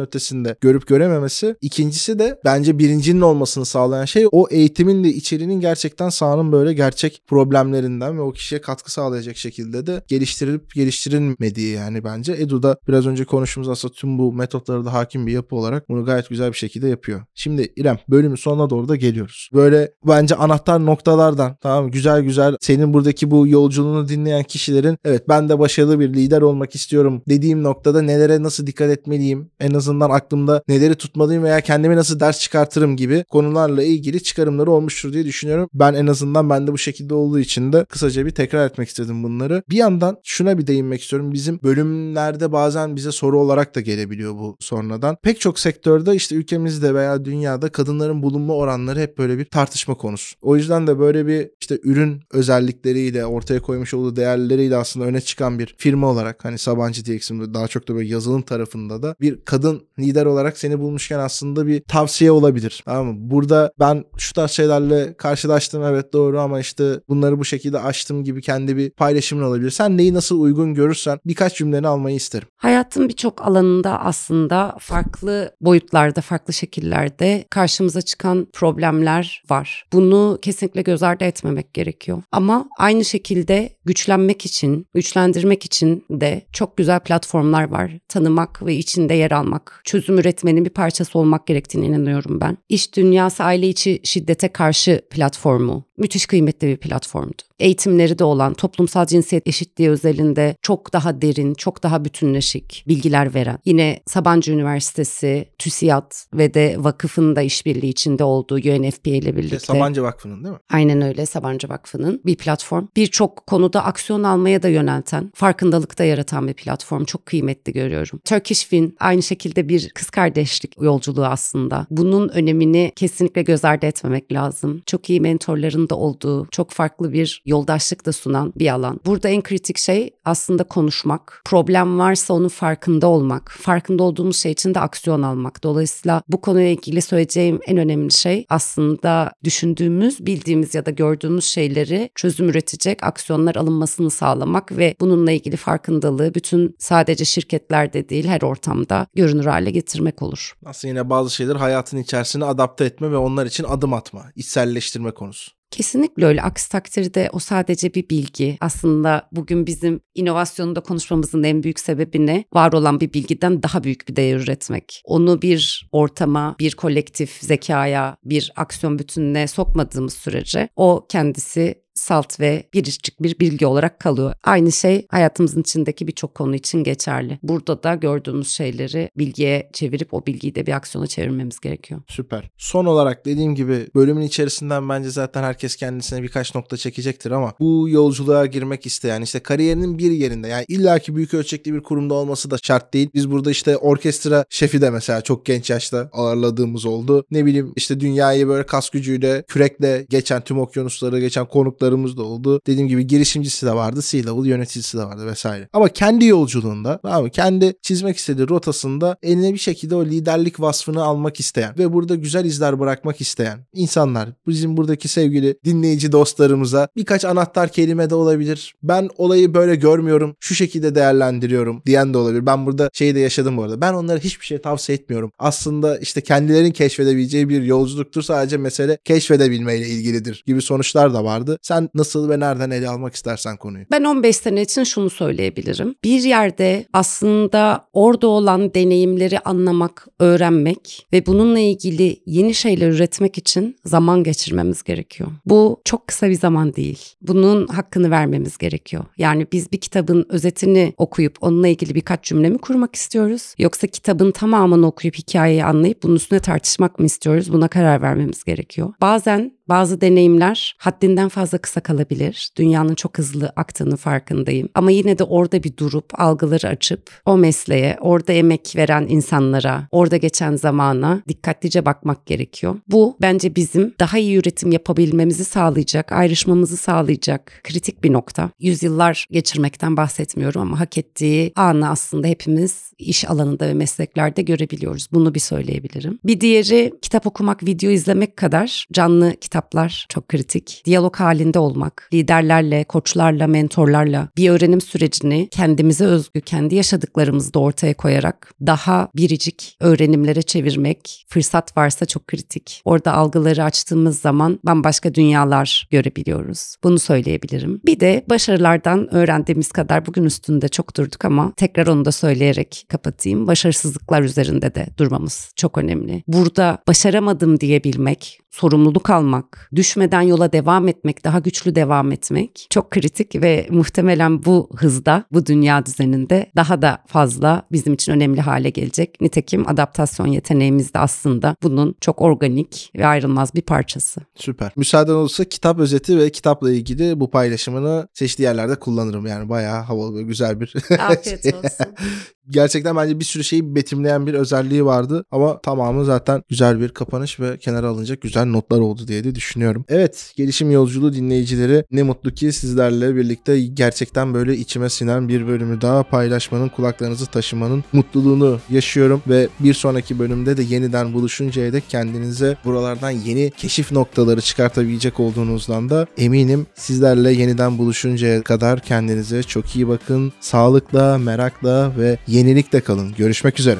ötesinde 0.00 0.56
görüp 0.60 0.86
görememesi. 0.86 1.56
İkincisi 1.84 2.18
de 2.18 2.40
bence 2.44 2.78
birincinin 2.78 3.20
olmasını 3.20 3.64
sağlayan 3.64 4.04
şey 4.04 4.26
o 4.32 4.46
eğitimin 4.50 5.04
de 5.04 5.08
içeriğinin 5.08 5.60
gerçekten 5.60 6.08
sahanın 6.08 6.52
böyle 6.52 6.72
gerçek 6.72 7.22
problemlerinden 7.26 8.18
ve 8.18 8.20
o 8.20 8.32
kişiye 8.32 8.60
katkı 8.60 8.92
sağlayacak 8.92 9.36
şekilde 9.36 9.86
de 9.86 10.02
geliştirilip 10.08 10.74
geliştirilmediği 10.74 11.74
yani 11.74 12.04
bence. 12.04 12.32
Edu 12.32 12.62
da 12.62 12.76
biraz 12.88 13.06
önce 13.06 13.24
konuştuğumuz 13.24 13.68
aslında 13.68 13.94
tüm 13.94 14.18
bu 14.18 14.32
metotlara 14.32 14.84
da 14.84 14.92
hakim 14.92 15.26
bir 15.26 15.32
yapı 15.32 15.56
olarak 15.56 15.88
bunu 15.88 16.04
gayet 16.04 16.28
güzel 16.28 16.48
bir 16.48 16.56
şekilde 16.56 16.88
yapıyor. 16.88 17.20
Şimdi 17.34 17.72
İrem 17.76 17.98
bölümün 18.08 18.36
sonuna 18.36 18.70
doğru 18.70 18.88
da 18.88 18.96
geliyoruz. 18.96 19.48
Böyle 19.52 19.92
bence 20.06 20.34
anahtar 20.34 20.86
noktalardan 20.86 21.56
tamam 21.60 21.90
güzel 21.90 22.22
güzel 22.22 22.56
senin 22.60 22.94
buradaki 22.94 23.30
bu 23.30 23.48
yolculuğunu 23.48 24.08
dinleyen 24.08 24.42
kişilerin 24.42 24.98
evet 25.04 25.28
ben 25.28 25.48
de 25.48 25.58
başarılı 25.58 26.00
bir 26.00 26.14
lider 26.14 26.42
olmak 26.42 26.74
istiyorum 26.74 27.22
dediğim 27.28 27.62
noktada 27.62 28.02
nelere 28.02 28.42
nasıl 28.42 28.66
dikkat 28.66 28.90
etmeliyim 28.90 29.50
en 29.60 29.74
azından 29.74 30.10
aklımda 30.10 30.62
neleri 30.68 30.94
tutmalıyım 30.94 31.42
veya 31.42 31.60
kendime 31.74 31.96
nasıl 31.96 32.20
ders 32.20 32.40
çıkartırım 32.40 32.96
gibi 32.96 33.24
konularla 33.24 33.82
ilgili 33.82 34.22
çıkarımları 34.22 34.70
olmuştur 34.70 35.12
diye 35.12 35.24
düşünüyorum. 35.24 35.68
Ben 35.74 35.94
en 35.94 36.06
azından 36.06 36.50
bende 36.50 36.72
bu 36.72 36.78
şekilde 36.78 37.14
olduğu 37.14 37.38
için 37.38 37.72
de 37.72 37.84
kısaca 37.84 38.26
bir 38.26 38.30
tekrar 38.30 38.66
etmek 38.66 38.88
istedim 38.88 39.22
bunları. 39.22 39.62
Bir 39.70 39.76
yandan 39.76 40.16
şuna 40.24 40.58
bir 40.58 40.66
değinmek 40.66 41.02
istiyorum. 41.02 41.32
Bizim 41.32 41.60
bölümlerde 41.62 42.52
bazen 42.52 42.96
bize 42.96 43.12
soru 43.12 43.40
olarak 43.40 43.74
da 43.74 43.80
gelebiliyor 43.80 44.34
bu 44.34 44.56
sonradan. 44.60 45.16
Pek 45.22 45.40
çok 45.40 45.58
sektörde 45.58 46.14
işte 46.14 46.34
ülkemizde 46.34 46.94
veya 46.94 47.24
dünyada 47.24 47.68
kadınların 47.68 48.22
bulunma 48.22 48.54
oranları 48.54 49.00
hep 49.00 49.18
böyle 49.18 49.38
bir 49.38 49.44
tartışma 49.44 49.94
konusu. 49.94 50.36
O 50.42 50.56
yüzden 50.56 50.86
de 50.86 50.98
böyle 50.98 51.26
bir 51.26 51.50
işte 51.60 51.78
ürün 51.84 52.20
özellikleriyle 52.32 53.26
ortaya 53.26 53.60
koymuş 53.60 53.94
olduğu 53.94 54.16
değerleriyle 54.16 54.76
aslında 54.76 55.06
öne 55.06 55.20
çıkan 55.20 55.58
bir 55.58 55.74
firma 55.78 56.10
olarak 56.10 56.44
hani 56.44 56.58
Sabancı 56.58 57.06
DX'in 57.06 57.54
daha 57.54 57.68
çok 57.68 57.88
da 57.88 57.94
böyle 57.94 58.08
yazılım 58.08 58.42
tarafında 58.42 59.02
da 59.02 59.16
bir 59.20 59.40
kadın 59.44 59.82
lider 59.98 60.26
olarak 60.26 60.58
seni 60.58 60.78
bulmuşken 60.78 61.18
aslında 61.18 61.63
bir 61.66 61.82
tavsiye 61.88 62.30
olabilir. 62.30 62.82
Tamam 62.84 63.06
mı? 63.06 63.14
Burada 63.16 63.72
ben 63.80 64.04
şu 64.18 64.32
tarz 64.32 64.50
şeylerle 64.50 65.14
karşılaştım 65.16 65.82
evet 65.82 66.12
doğru 66.12 66.40
ama 66.40 66.60
işte 66.60 67.00
bunları 67.08 67.38
bu 67.38 67.44
şekilde 67.44 67.78
açtım 67.78 68.24
gibi 68.24 68.42
kendi 68.42 68.76
bir 68.76 68.90
paylaşımın 68.90 69.42
olabilir. 69.42 69.70
Sen 69.70 69.96
neyi 69.96 70.14
nasıl 70.14 70.40
uygun 70.40 70.74
görürsen 70.74 71.18
birkaç 71.26 71.56
cümleni 71.56 71.88
almayı 71.88 72.16
isterim. 72.16 72.48
Hayatın 72.56 73.08
birçok 73.08 73.42
alanında 73.42 74.00
aslında 74.00 74.76
farklı 74.80 75.54
boyutlarda, 75.60 76.20
farklı 76.20 76.52
şekillerde 76.52 77.44
karşımıza 77.50 78.02
çıkan 78.02 78.46
problemler 78.52 79.42
var. 79.50 79.84
Bunu 79.92 80.38
kesinlikle 80.42 80.82
göz 80.82 81.02
ardı 81.02 81.24
etmemek 81.24 81.74
gerekiyor. 81.74 82.22
Ama 82.32 82.68
aynı 82.78 83.04
şekilde 83.04 83.68
güçlenmek 83.84 84.46
için, 84.46 84.86
güçlendirmek 84.94 85.64
için 85.64 86.04
de 86.10 86.46
çok 86.52 86.76
güzel 86.76 87.00
platformlar 87.00 87.68
var. 87.70 87.92
Tanımak 88.08 88.66
ve 88.66 88.74
içinde 88.74 89.14
yer 89.14 89.30
almak, 89.30 89.80
çözüm 89.84 90.18
üretmenin 90.18 90.64
bir 90.64 90.70
parçası 90.70 91.18
olmak 91.18 91.46
gerektiğine 91.54 91.86
inanıyorum 91.86 92.40
ben. 92.40 92.58
İş 92.68 92.96
Dünyası 92.96 93.44
Aile 93.44 93.68
İçi 93.68 94.00
Şiddete 94.04 94.48
Karşı 94.48 95.00
platformu 95.10 95.84
müthiş 95.98 96.26
kıymetli 96.26 96.68
bir 96.68 96.76
platformdu. 96.76 97.42
Eğitimleri 97.58 98.18
de 98.18 98.24
olan, 98.24 98.54
toplumsal 98.54 99.06
cinsiyet 99.06 99.48
eşitliği 99.48 99.90
özelinde 99.90 100.56
çok 100.62 100.92
daha 100.92 101.22
derin, 101.22 101.54
çok 101.54 101.82
daha 101.82 102.04
bütünleşik 102.04 102.84
bilgiler 102.88 103.34
veren. 103.34 103.58
Yine 103.64 104.00
Sabancı 104.06 104.52
Üniversitesi, 104.52 105.48
TÜSİAD 105.58 106.12
ve 106.34 106.54
de 106.54 106.76
vakıfın 106.78 107.36
da 107.36 107.42
işbirliği 107.42 107.88
içinde 107.88 108.24
olduğu 108.24 108.54
UNFPA 108.54 109.10
ile 109.10 109.36
birlikte. 109.36 109.58
Sabancı 109.58 110.02
Vakfı'nın 110.02 110.44
değil 110.44 110.54
mi? 110.54 110.60
Aynen 110.70 111.02
öyle 111.02 111.26
Sabancı 111.26 111.68
Vakfı'nın 111.68 112.20
bir 112.26 112.36
platform. 112.36 112.86
Birçok 112.96 113.46
konuda 113.46 113.84
aksiyon 113.84 114.22
almaya 114.22 114.62
da 114.62 114.68
yönelten, 114.68 115.32
farkındalık 115.34 115.98
da 115.98 116.04
yaratan 116.04 116.48
bir 116.48 116.54
platform. 116.54 117.04
Çok 117.04 117.26
kıymetli 117.26 117.72
görüyorum. 117.72 118.20
Turkish 118.24 118.66
Fin 118.66 118.96
aynı 119.00 119.22
şekilde 119.22 119.68
bir 119.68 119.88
kız 119.88 120.10
kardeşlik 120.10 120.74
yolculuğu 120.80 121.24
aslında. 121.24 121.86
Bunun 121.90 122.28
önemini 122.28 122.92
kesinlikle 122.96 123.42
göz 123.42 123.64
ardı 123.64 123.86
etmemek 123.86 124.32
lazım. 124.32 124.82
Çok 124.86 125.10
iyi 125.10 125.20
mentorların 125.20 125.83
da 125.90 125.96
olduğu, 125.96 126.46
çok 126.50 126.70
farklı 126.70 127.12
bir 127.12 127.42
yoldaşlık 127.46 128.06
da 128.06 128.12
sunan 128.12 128.52
bir 128.56 128.68
alan. 128.68 129.00
Burada 129.06 129.28
en 129.28 129.42
kritik 129.42 129.78
şey 129.78 130.10
aslında 130.24 130.64
konuşmak. 130.64 131.42
Problem 131.44 131.98
varsa 131.98 132.34
onun 132.34 132.48
farkında 132.48 133.06
olmak. 133.06 133.50
Farkında 133.50 134.02
olduğumuz 134.02 134.36
şey 134.36 134.52
için 134.52 134.74
de 134.74 134.80
aksiyon 134.80 135.22
almak. 135.22 135.62
Dolayısıyla 135.62 136.22
bu 136.28 136.40
konuya 136.40 136.68
ilgili 136.68 137.02
söyleyeceğim 137.02 137.60
en 137.66 137.76
önemli 137.76 138.12
şey 138.12 138.46
aslında 138.48 139.32
düşündüğümüz, 139.44 140.26
bildiğimiz 140.26 140.74
ya 140.74 140.86
da 140.86 140.90
gördüğümüz 140.90 141.44
şeyleri 141.44 142.10
çözüm 142.14 142.48
üretecek 142.48 143.02
aksiyonlar 143.02 143.54
alınmasını 143.54 144.10
sağlamak 144.10 144.78
ve 144.78 144.94
bununla 145.00 145.32
ilgili 145.32 145.56
farkındalığı 145.56 146.34
bütün 146.34 146.76
sadece 146.78 147.24
şirketlerde 147.24 148.08
değil 148.08 148.26
her 148.26 148.42
ortamda 148.42 149.06
görünür 149.14 149.44
hale 149.44 149.70
getirmek 149.70 150.22
olur. 150.22 150.54
Aslında 150.66 150.92
yine 150.92 151.10
bazı 151.10 151.34
şeyler 151.34 151.56
hayatın 151.56 151.98
içerisine 151.98 152.44
adapte 152.44 152.84
etme 152.84 153.10
ve 153.10 153.16
onlar 153.16 153.46
için 153.46 153.64
adım 153.64 153.92
atma, 153.92 154.24
içselleştirme 154.36 155.10
konusu. 155.10 155.52
Kesinlikle 155.70 156.26
öyle. 156.26 156.42
Aksi 156.42 156.68
takdirde 156.68 157.30
o 157.32 157.38
sadece 157.38 157.94
bir 157.94 158.08
bilgi. 158.08 158.56
Aslında 158.60 159.28
bugün 159.32 159.66
bizim 159.66 160.00
inovasyonda 160.14 160.80
konuşmamızın 160.80 161.42
en 161.42 161.62
büyük 161.62 161.80
sebebi 161.80 162.26
ne? 162.26 162.44
Var 162.52 162.72
olan 162.72 163.00
bir 163.00 163.12
bilgiden 163.12 163.62
daha 163.62 163.84
büyük 163.84 164.08
bir 164.08 164.16
değer 164.16 164.36
üretmek. 164.36 165.02
Onu 165.04 165.42
bir 165.42 165.88
ortama, 165.92 166.56
bir 166.58 166.74
kolektif 166.74 167.38
zekaya, 167.40 168.16
bir 168.24 168.52
aksiyon 168.56 168.98
bütününe 168.98 169.46
sokmadığımız 169.46 170.14
sürece 170.14 170.68
o 170.76 171.06
kendisi 171.08 171.83
salt 171.94 172.40
ve 172.40 172.68
biricik 172.74 173.22
bir 173.22 173.38
bilgi 173.40 173.66
olarak 173.66 174.00
kalıyor. 174.00 174.34
Aynı 174.44 174.72
şey 174.72 175.06
hayatımızın 175.10 175.60
içindeki 175.60 176.08
birçok 176.08 176.34
konu 176.34 176.54
için 176.54 176.84
geçerli. 176.84 177.38
Burada 177.42 177.82
da 177.82 177.94
gördüğümüz 177.94 178.48
şeyleri 178.48 179.10
bilgiye 179.16 179.70
çevirip 179.72 180.14
o 180.14 180.26
bilgiyi 180.26 180.54
de 180.54 180.66
bir 180.66 180.72
aksiyona 180.72 181.06
çevirmemiz 181.06 181.60
gerekiyor. 181.60 182.00
Süper. 182.08 182.50
Son 182.56 182.84
olarak 182.84 183.26
dediğim 183.26 183.54
gibi 183.54 183.88
bölümün 183.94 184.22
içerisinden 184.22 184.88
bence 184.88 185.10
zaten 185.10 185.42
herkes 185.42 185.76
kendisine 185.76 186.22
birkaç 186.22 186.54
nokta 186.54 186.76
çekecektir 186.76 187.30
ama 187.30 187.52
bu 187.60 187.88
yolculuğa 187.88 188.46
girmek 188.46 188.86
isteyen 188.86 189.22
işte 189.22 189.40
kariyerinin 189.40 189.98
bir 189.98 190.10
yerinde 190.10 190.48
yani 190.48 190.64
illaki 190.68 191.16
büyük 191.16 191.34
ölçekli 191.34 191.74
bir 191.74 191.82
kurumda 191.82 192.14
olması 192.14 192.50
da 192.50 192.56
şart 192.62 192.94
değil. 192.94 193.10
Biz 193.14 193.30
burada 193.30 193.50
işte 193.50 193.76
orkestra 193.76 194.44
şefi 194.50 194.80
de 194.80 194.90
mesela 194.90 195.20
çok 195.20 195.46
genç 195.46 195.70
yaşta 195.70 196.10
ağırladığımız 196.12 196.86
oldu. 196.86 197.24
Ne 197.30 197.46
bileyim 197.46 197.72
işte 197.76 198.00
dünyayı 198.00 198.48
böyle 198.48 198.66
kas 198.66 198.90
gücüyle 198.90 199.44
kürekle 199.48 200.06
geçen 200.10 200.40
tüm 200.40 200.58
okyanusları 200.58 201.20
geçen 201.20 201.46
konuklar 201.46 201.83
yolculuklarımız 201.84 202.16
da 202.16 202.22
oldu. 202.22 202.60
Dediğim 202.66 202.88
gibi 202.88 203.06
girişimcisi 203.06 203.66
de 203.66 203.74
vardı, 203.74 204.00
C-level 204.02 204.46
yöneticisi 204.46 204.98
de 204.98 205.04
vardı 205.04 205.26
vesaire. 205.26 205.68
Ama 205.72 205.88
kendi 205.88 206.24
yolculuğunda, 206.24 207.00
mı? 207.02 207.30
Kendi 207.30 207.74
çizmek 207.82 208.16
istediği 208.16 208.48
rotasında 208.48 209.16
eline 209.22 209.52
bir 209.52 209.58
şekilde 209.58 209.94
o 209.94 210.04
liderlik 210.04 210.60
vasfını 210.60 211.02
almak 211.02 211.40
isteyen 211.40 211.74
ve 211.78 211.92
burada 211.92 212.14
güzel 212.14 212.44
izler 212.44 212.80
bırakmak 212.80 213.20
isteyen 213.20 213.58
insanlar. 213.74 214.28
Bizim 214.46 214.76
buradaki 214.76 215.08
sevgili 215.08 215.56
dinleyici 215.64 216.12
dostlarımıza 216.12 216.88
birkaç 216.96 217.24
anahtar 217.24 217.68
kelime 217.68 218.10
de 218.10 218.14
olabilir. 218.14 218.74
Ben 218.82 219.08
olayı 219.16 219.54
böyle 219.54 219.76
görmüyorum, 219.76 220.36
şu 220.40 220.54
şekilde 220.54 220.94
değerlendiriyorum 220.94 221.82
diyen 221.86 222.14
de 222.14 222.18
olabilir. 222.18 222.46
Ben 222.46 222.66
burada 222.66 222.90
şeyi 222.92 223.14
de 223.14 223.20
yaşadım 223.20 223.56
bu 223.56 223.62
arada. 223.62 223.80
Ben 223.80 223.94
onlara 223.94 224.18
hiçbir 224.18 224.46
şey 224.46 224.58
tavsiye 224.58 224.98
etmiyorum. 224.98 225.32
Aslında 225.38 225.98
işte 225.98 226.20
kendilerinin 226.20 226.72
keşfedebileceği 226.72 227.48
bir 227.48 227.62
yolculuktur. 227.62 228.22
Sadece 228.22 228.56
mesele 228.56 228.98
keşfedebilmeyle 229.04 229.88
ilgilidir 229.88 230.42
gibi 230.46 230.62
sonuçlar 230.62 231.14
da 231.14 231.24
vardı. 231.24 231.58
Sen 231.62 231.73
nasıl 231.94 232.30
ve 232.30 232.40
nereden 232.40 232.70
ele 232.70 232.88
almak 232.88 233.14
istersen 233.14 233.56
konuyu. 233.56 233.84
Ben 233.90 234.04
15 234.04 234.36
sene 234.36 234.62
için 234.62 234.84
şunu 234.84 235.10
söyleyebilirim. 235.10 235.94
Bir 236.04 236.22
yerde 236.22 236.86
aslında 236.92 237.88
orada 237.92 238.26
olan 238.26 238.74
deneyimleri 238.74 239.38
anlamak, 239.38 240.06
öğrenmek 240.20 241.06
ve 241.12 241.26
bununla 241.26 241.58
ilgili 241.58 242.22
yeni 242.26 242.54
şeyler 242.54 242.88
üretmek 242.88 243.38
için 243.38 243.76
zaman 243.84 244.22
geçirmemiz 244.22 244.82
gerekiyor. 244.82 245.30
Bu 245.46 245.80
çok 245.84 246.08
kısa 246.08 246.30
bir 246.30 246.34
zaman 246.34 246.74
değil. 246.74 246.98
Bunun 247.22 247.66
hakkını 247.66 248.10
vermemiz 248.10 248.58
gerekiyor. 248.58 249.04
Yani 249.18 249.46
biz 249.52 249.72
bir 249.72 249.78
kitabın 249.78 250.26
özetini 250.28 250.94
okuyup 250.98 251.36
onunla 251.40 251.68
ilgili 251.68 251.94
birkaç 251.94 252.24
cümle 252.24 252.50
mi 252.50 252.58
kurmak 252.58 252.94
istiyoruz? 252.96 253.54
Yoksa 253.58 253.86
kitabın 253.86 254.30
tamamını 254.30 254.86
okuyup 254.86 255.14
hikayeyi 255.14 255.64
anlayıp 255.64 256.02
bunun 256.02 256.16
üstüne 256.16 256.40
tartışmak 256.40 256.98
mı 256.98 257.06
istiyoruz? 257.06 257.52
Buna 257.52 257.68
karar 257.68 258.02
vermemiz 258.02 258.44
gerekiyor. 258.44 258.92
Bazen 259.00 259.52
bazı 259.68 260.00
deneyimler 260.00 260.76
haddinden 260.78 261.28
fazla 261.28 261.58
kısa 261.64 261.80
kalabilir. 261.80 262.50
Dünyanın 262.56 262.94
çok 262.94 263.18
hızlı 263.18 263.52
aktığını 263.56 263.96
farkındayım. 263.96 264.68
Ama 264.74 264.90
yine 264.90 265.18
de 265.18 265.24
orada 265.24 265.62
bir 265.62 265.76
durup 265.76 266.20
algıları 266.20 266.68
açıp 266.68 267.10
o 267.26 267.36
mesleğe, 267.36 267.96
orada 268.00 268.32
emek 268.32 268.72
veren 268.76 269.06
insanlara, 269.08 269.88
orada 269.90 270.16
geçen 270.16 270.56
zamana 270.56 271.22
dikkatlice 271.28 271.86
bakmak 271.86 272.26
gerekiyor. 272.26 272.76
Bu 272.88 273.16
bence 273.20 273.56
bizim 273.56 273.94
daha 274.00 274.18
iyi 274.18 274.36
üretim 274.36 274.72
yapabilmemizi 274.72 275.44
sağlayacak, 275.44 276.12
ayrışmamızı 276.12 276.76
sağlayacak 276.76 277.60
kritik 277.64 278.04
bir 278.04 278.12
nokta. 278.12 278.50
Yüzyıllar 278.60 279.26
geçirmekten 279.30 279.96
bahsetmiyorum 279.96 280.62
ama 280.62 280.80
hak 280.80 280.98
ettiği 280.98 281.52
anı 281.56 281.90
aslında 281.90 282.26
hepimiz 282.26 282.92
iş 282.98 283.30
alanında 283.30 283.68
ve 283.68 283.74
mesleklerde 283.74 284.42
görebiliyoruz. 284.42 285.08
Bunu 285.12 285.34
bir 285.34 285.40
söyleyebilirim. 285.40 286.18
Bir 286.24 286.40
diğeri 286.40 286.92
kitap 287.02 287.26
okumak, 287.26 287.64
video 287.66 287.90
izlemek 287.90 288.36
kadar 288.36 288.86
canlı 288.92 289.36
kitaplar 289.36 290.06
çok 290.08 290.28
kritik. 290.28 290.82
Diyalog 290.84 291.16
halinde 291.16 291.53
olmak, 291.58 292.08
liderlerle, 292.12 292.84
koçlarla, 292.84 293.46
mentorlarla 293.46 294.28
bir 294.36 294.50
öğrenim 294.50 294.80
sürecini 294.80 295.48
kendimize 295.50 296.04
özgü, 296.04 296.40
kendi 296.40 296.74
yaşadıklarımızı 296.74 297.54
da 297.54 297.58
ortaya 297.58 297.94
koyarak 297.94 298.52
daha 298.66 299.08
biricik 299.16 299.76
öğrenimlere 299.80 300.42
çevirmek, 300.42 301.26
fırsat 301.28 301.76
varsa 301.76 302.06
çok 302.06 302.26
kritik. 302.26 302.82
Orada 302.84 303.12
algıları 303.12 303.64
açtığımız 303.64 304.18
zaman 304.18 304.58
bambaşka 304.64 305.14
dünyalar 305.14 305.88
görebiliyoruz. 305.90 306.76
Bunu 306.84 306.98
söyleyebilirim. 306.98 307.80
Bir 307.86 308.00
de 308.00 308.24
başarılardan 308.28 309.14
öğrendiğimiz 309.14 309.72
kadar 309.72 310.06
bugün 310.06 310.24
üstünde 310.24 310.68
çok 310.68 310.96
durduk 310.96 311.24
ama 311.24 311.52
tekrar 311.56 311.86
onu 311.86 312.04
da 312.04 312.12
söyleyerek 312.12 312.86
kapatayım. 312.88 313.46
Başarısızlıklar 313.46 314.22
üzerinde 314.22 314.74
de 314.74 314.86
durmamız 314.98 315.52
çok 315.56 315.78
önemli. 315.78 316.22
Burada 316.28 316.78
başaramadım 316.88 317.60
diyebilmek, 317.60 318.40
sorumluluk 318.50 319.10
almak, 319.10 319.70
düşmeden 319.74 320.20
yola 320.20 320.52
devam 320.52 320.88
etmek, 320.88 321.24
daha 321.24 321.43
güçlü 321.44 321.74
devam 321.74 322.12
etmek 322.12 322.66
çok 322.70 322.90
kritik 322.90 323.42
ve 323.42 323.66
muhtemelen 323.70 324.44
bu 324.44 324.68
hızda, 324.76 325.24
bu 325.32 325.46
dünya 325.46 325.86
düzeninde 325.86 326.50
daha 326.56 326.82
da 326.82 326.98
fazla 327.06 327.62
bizim 327.72 327.94
için 327.94 328.12
önemli 328.12 328.40
hale 328.40 328.70
gelecek. 328.70 329.20
Nitekim 329.20 329.68
adaptasyon 329.68 330.26
yeteneğimiz 330.26 330.94
de 330.94 330.98
aslında 330.98 331.56
bunun 331.62 331.94
çok 332.00 332.22
organik 332.22 332.90
ve 332.96 333.06
ayrılmaz 333.06 333.54
bir 333.54 333.62
parçası. 333.62 334.20
Süper. 334.34 334.72
Müsaaden 334.76 335.12
olursa 335.12 335.44
kitap 335.44 335.78
özeti 335.78 336.18
ve 336.18 336.30
kitapla 336.30 336.72
ilgili 336.72 337.20
bu 337.20 337.30
paylaşımını 337.30 338.08
çeşitli 338.14 338.44
yerlerde 338.44 338.74
kullanırım. 338.74 339.26
Yani 339.26 339.48
bayağı 339.48 339.82
havalı 339.82 340.16
ve 340.16 340.22
güzel 340.22 340.60
bir 340.60 340.74
Afiyet 340.98 341.54
olsun. 341.54 341.86
Gerçekten 342.50 342.96
bence 342.96 343.20
bir 343.20 343.24
sürü 343.24 343.44
şeyi 343.44 343.74
betimleyen 343.74 344.26
bir 344.26 344.34
özelliği 344.34 344.84
vardı 344.84 345.24
ama 345.30 345.60
tamamı 345.60 346.04
zaten 346.04 346.42
güzel 346.48 346.80
bir 346.80 346.88
kapanış 346.88 347.40
ve 347.40 347.58
kenara 347.58 347.88
alınacak 347.88 348.20
güzel 348.20 348.44
notlar 348.44 348.80
oldu 348.80 349.08
diye 349.08 349.24
de 349.24 349.34
düşünüyorum. 349.34 349.84
Evet, 349.88 350.32
gelişim 350.36 350.70
yolculuğu 350.70 351.12
dinleyicileri 351.24 351.84
ne 351.92 352.02
mutlu 352.02 352.30
ki 352.30 352.52
sizlerle 352.52 353.16
birlikte 353.16 353.60
gerçekten 353.60 354.34
böyle 354.34 354.56
içime 354.56 354.90
sinen 354.90 355.28
bir 355.28 355.46
bölümü 355.46 355.80
daha 355.80 356.02
paylaşmanın, 356.02 356.68
kulaklarınızı 356.68 357.26
taşımanın 357.26 357.84
mutluluğunu 357.92 358.60
yaşıyorum 358.70 359.22
ve 359.28 359.48
bir 359.60 359.74
sonraki 359.74 360.18
bölümde 360.18 360.56
de 360.56 360.62
yeniden 360.62 361.12
buluşuncaya 361.14 361.72
dek 361.72 361.84
kendinize 361.88 362.56
buralardan 362.64 363.10
yeni 363.10 363.50
keşif 363.50 363.92
noktaları 363.92 364.40
çıkartabilecek 364.40 365.20
olduğunuzdan 365.20 365.90
da 365.90 366.06
eminim. 366.18 366.66
Sizlerle 366.74 367.32
yeniden 367.32 367.78
buluşuncaya 367.78 368.42
kadar 368.42 368.80
kendinize 368.80 369.42
çok 369.42 369.76
iyi 369.76 369.88
bakın. 369.88 370.32
Sağlıkla, 370.40 371.18
merakla 371.18 371.92
ve 371.98 372.18
yenilikle 372.26 372.80
kalın. 372.80 373.14
Görüşmek 373.18 373.60
üzere. 373.60 373.78